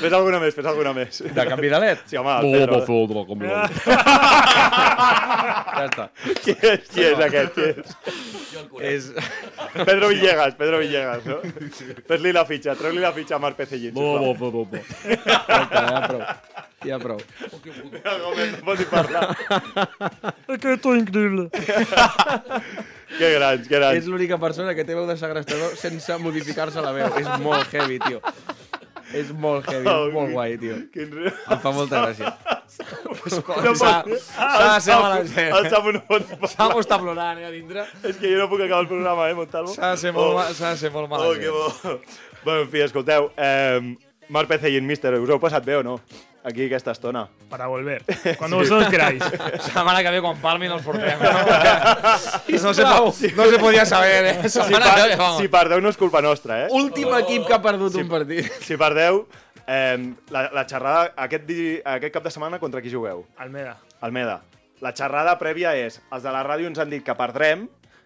[0.00, 1.20] fes alguna més, fes alguna més.
[1.36, 1.98] De canvi de LED?
[2.10, 2.74] Sí, home, el Pedro.
[5.74, 6.04] Ja està.
[6.44, 7.54] Qui és, qui és aquest?
[7.58, 7.78] Qui és?
[8.90, 9.02] És...
[9.74, 11.36] Pedro Villegas, Pedro Villegas, no?
[12.08, 13.98] Fes-li la fitxa, treu-li la fitxa a Marc Pecellín, ja
[16.08, 16.22] prou.
[16.84, 17.18] Ja prou.
[17.50, 19.36] Gómez, no pot parlar.
[20.48, 21.48] Es que esto es increíble.
[23.18, 23.96] Que grans, que grans.
[23.98, 27.08] És l'única persona que té veu de segrestador sense modificar-se la veu.
[27.20, 28.20] És molt heavy, tio.
[29.14, 30.76] És molt heavy, és molt guai, tio.
[30.92, 31.12] Quin.
[31.30, 32.32] Em fa molta gràcia.
[33.62, 33.74] No
[35.30, 35.54] gent.
[35.54, 36.80] El Samu no pot Samu parlar.
[36.82, 37.84] està plorant, eh, a dintre.
[38.02, 39.74] És que jo no puc acabar el programa, eh, Montalvo?
[39.76, 42.00] S'ha de ser molt, ma- s'ha de ser molt mala Oh, que bo.
[42.44, 43.94] Bueno, en fi, escolteu, eh,
[44.28, 46.00] Marc Pecellín, míster, us ho heu passat bé o no?
[46.44, 47.26] Aquí aquesta estona.
[47.48, 48.04] Para volver.
[48.38, 49.22] Cuando vosotros queráis.
[49.60, 51.16] Setmana que ve, quan palmin, els portem.
[51.18, 51.30] No,
[52.68, 54.34] no, se, po- no se podia saber, eh?
[54.42, 56.68] Si, Setmana que ve, per, si perdeu no és culpa nostra, eh?
[56.76, 58.50] Últim equip que ha perdut un partit.
[58.60, 59.22] Si perdeu,
[59.64, 59.96] eh,
[60.28, 63.24] la, la xerrada aquest, di, aquest cap de setmana contra qui jugueu?
[63.40, 63.78] Almeda.
[64.04, 64.42] Almeda.
[64.84, 67.64] La xerrada prèvia és, els de la ràdio ens han dit que perdrem,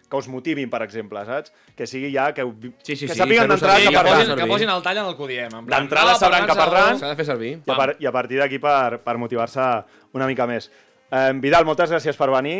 [0.09, 1.53] que us motivin, per exemple, saps?
[1.77, 2.43] Que sigui ja, que,
[2.81, 5.15] Sí, sí, que sí, sàpiguen d'entrada que que, posin, que posin el tall en el
[5.15, 5.57] que ho diem.
[5.69, 6.99] D'entrada no, sabran que perdran.
[6.99, 7.55] S'ha de fer servir.
[7.61, 9.69] I a, par i a partir d'aquí per, per motivar-se
[10.17, 10.71] una mica més.
[11.09, 12.57] Eh, Vidal, moltes gràcies per venir.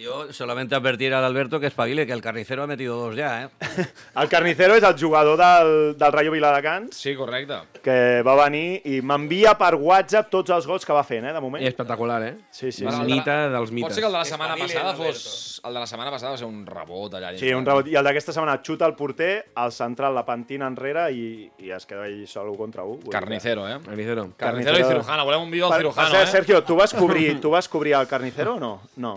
[0.00, 3.48] Yo solamente advertir al Alberto que espabile, que el carnicero ha metido dos ya, ¿eh?
[4.20, 7.54] El Carnicero és el jugador del, del Rayo Viladecans, Sí, correcte.
[7.82, 11.40] que va venir i m'envia per WhatsApp tots els gols que va fent, eh, de
[11.42, 11.62] moment.
[11.62, 12.36] I espectacular, eh?
[12.50, 13.04] Sí, sí, Bueno, sí.
[13.04, 13.88] el Mite dels mites.
[13.88, 15.60] Pot ser que el de la setmana Espavile, passada fos...
[15.64, 17.34] El de la setmana passada va ser un rebot allà.
[17.38, 17.88] Sí, un rebot.
[17.88, 21.86] I el d'aquesta setmana xuta el porter, el central la pentina enrere i, i es
[21.86, 22.94] queda ell sol 1 contra 1.
[22.94, 23.78] Vull dir que- Carnicero, eh?
[23.84, 24.30] Carnicero.
[24.36, 25.24] Carnicero i cirujano.
[25.24, 26.26] Volem un vídeo per cirujano, eh?
[26.26, 28.74] Sergio, tu vas cobrir, tu vas cobrir el Carnicero o no?
[28.96, 29.14] No.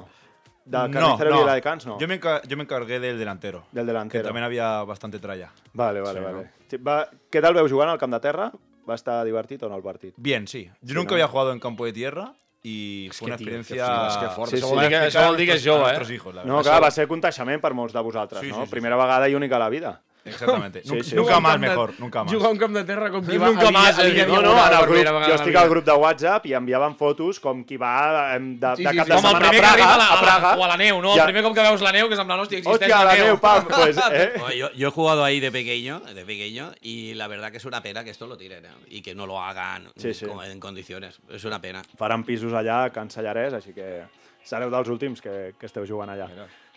[0.68, 1.98] Del Carnicero no, Viladecans, no.
[2.00, 3.66] Yo me, yo me encargué del delantero.
[3.72, 4.24] Del Que delantero.
[4.26, 5.52] también había bastante tralla.
[5.74, 6.38] Vale, vale, Sí, vale.
[6.44, 6.50] no?
[6.70, 8.52] Sí, Va, què tal veu jugant al camp de terra?
[8.88, 10.14] Va estar divertit o no el partit?
[10.18, 10.66] Bien, sí.
[10.82, 11.16] Yo Sí, nunca ¿no?
[11.16, 13.86] había jugado en campo de tierra y fue que, una tío, qué experiencia...
[13.86, 14.50] flipas, que fort.
[14.52, 14.74] Sí, Això sí.
[14.76, 16.14] vol dir que, això vol dir que és jove, eh?
[16.14, 16.72] hijos, la No, verdad.
[16.72, 18.56] clar, va ser contagiament per molts de vosaltres, Sí, no?
[18.56, 20.02] sí, sí, Primera vegada i única a la vida.
[20.30, 20.82] Exactamente.
[20.84, 21.16] Sí, nunca sí.
[21.16, 22.34] nunca un más de- mejor, nunca más.
[22.34, 24.52] Jugar un camp de terra com qui va Nunca más, a eh, Villa no, No,
[24.68, 28.36] el grup, jo la estic al grup de WhatsApp i enviaven fotos com qui va
[28.36, 29.12] em, de, Sí, de sí, cap sí.
[29.12, 30.56] de Com el setmana a Praga, a la, a Praga.
[30.58, 31.16] o a la neu, no?
[31.16, 31.22] Ja.
[31.24, 33.14] El primer cop que veus la neu, que és en plan, hòstia, existeix Hòstia, la
[33.16, 33.40] neu, neu.
[33.40, 34.34] pam, pues, eh?
[34.38, 37.66] No, yo, yo he jugado ahí de pequeño, de pequeño, y la verdad que es
[37.66, 38.70] una pena que esto lo tiren ¿eh?
[38.90, 40.26] y que no lo hagan Sí, sí.
[40.46, 41.20] en condiciones.
[41.30, 41.82] Es una pena.
[41.98, 44.04] Faran pisos allà a Can Sallarès, així que
[44.48, 46.28] sereu dels últims que, que esteu jugant allà.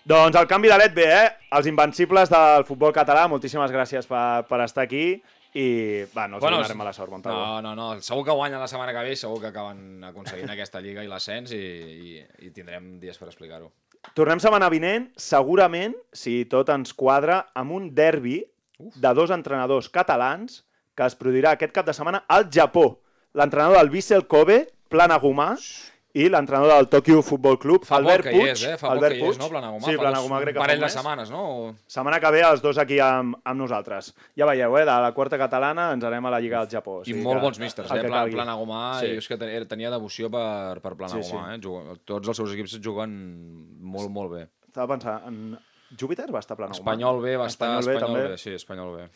[0.08, 1.26] Doncs el canvi de LED bé, eh?
[1.56, 5.20] Els invencibles del futbol català, moltíssimes gràcies per, per estar aquí
[5.50, 5.66] i
[6.14, 7.40] va, no els bueno, donarem mala sort, Montalvo.
[7.42, 7.88] No, no, no.
[8.06, 11.52] Segur que guanyen la setmana que ve, segur que acaben aconseguint aquesta lliga i l'ascens
[11.52, 12.14] i, i,
[12.46, 13.68] i tindrem dies per explicar-ho.
[14.16, 18.38] Tornem setmana vinent, segurament, si tot ens quadra, amb un derbi
[18.78, 20.62] de dos entrenadors catalans
[20.96, 23.02] que es produirà aquest cap de setmana al Japó.
[23.36, 25.52] L'entrenador del Vissel Kobe, Plana Gumà,
[26.12, 28.48] i l'entrenador del Tokyo Futbol Club, Fa Albert Puig.
[28.50, 28.76] és, eh?
[28.76, 29.38] Fa Albert hi és, Puig.
[29.38, 29.84] no, Planagumà?
[29.86, 31.42] Sí, dos- crec que un fa parell un de setmanes, no?
[31.68, 34.12] O- Setmana que ve els dos aquí amb, amb nosaltres.
[34.36, 34.84] Ja veieu, eh?
[34.84, 36.98] De la quarta catalana ens anem a la Lliga del Japó.
[37.00, 38.00] o I molt que- bons místers, eh?
[38.00, 38.34] Plan, calgui.
[38.34, 39.06] Planagumà, Sí.
[39.06, 39.36] jo és que
[39.66, 41.36] tenia, devoció per, per Planagumà, Sí, sí.
[41.36, 41.98] eh?
[42.04, 44.48] Tots els seus equips juguen molt, molt bé.
[44.66, 45.58] Estava pensant, en
[45.98, 46.78] Júpiter va estar a Planagumà.
[46.78, 48.28] Espanyol B va estar, Espanyol B, Espanyol també.
[48.30, 49.06] B, sí, Espanyol B.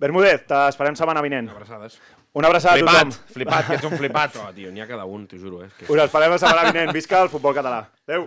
[0.00, 1.50] Bermúdez, t'esperem setmana vinent.
[1.54, 1.98] Abraçades.
[2.34, 3.34] Una abraçada a Flipat, tothom.
[3.36, 4.38] flipat, que ets un flipat.
[4.44, 5.62] Oh, tio, n'hi ha cada un, t'ho juro.
[5.62, 5.70] Eh?
[5.78, 5.86] Que...
[5.92, 6.92] Us esperem la setmana vinent.
[6.96, 7.84] Visca el futbol català.
[8.08, 8.26] Adéu.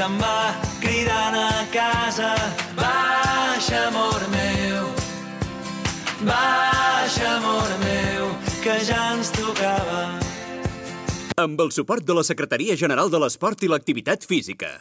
[0.00, 2.30] Se'n va cridant a casa.
[2.76, 4.86] Baixa, amor meu,
[6.24, 8.30] baixa, amor meu,
[8.64, 10.06] que ja ens tocava.
[11.44, 14.72] Amb el suport de la Secretaria General de l'Esport i l'Activitat Física.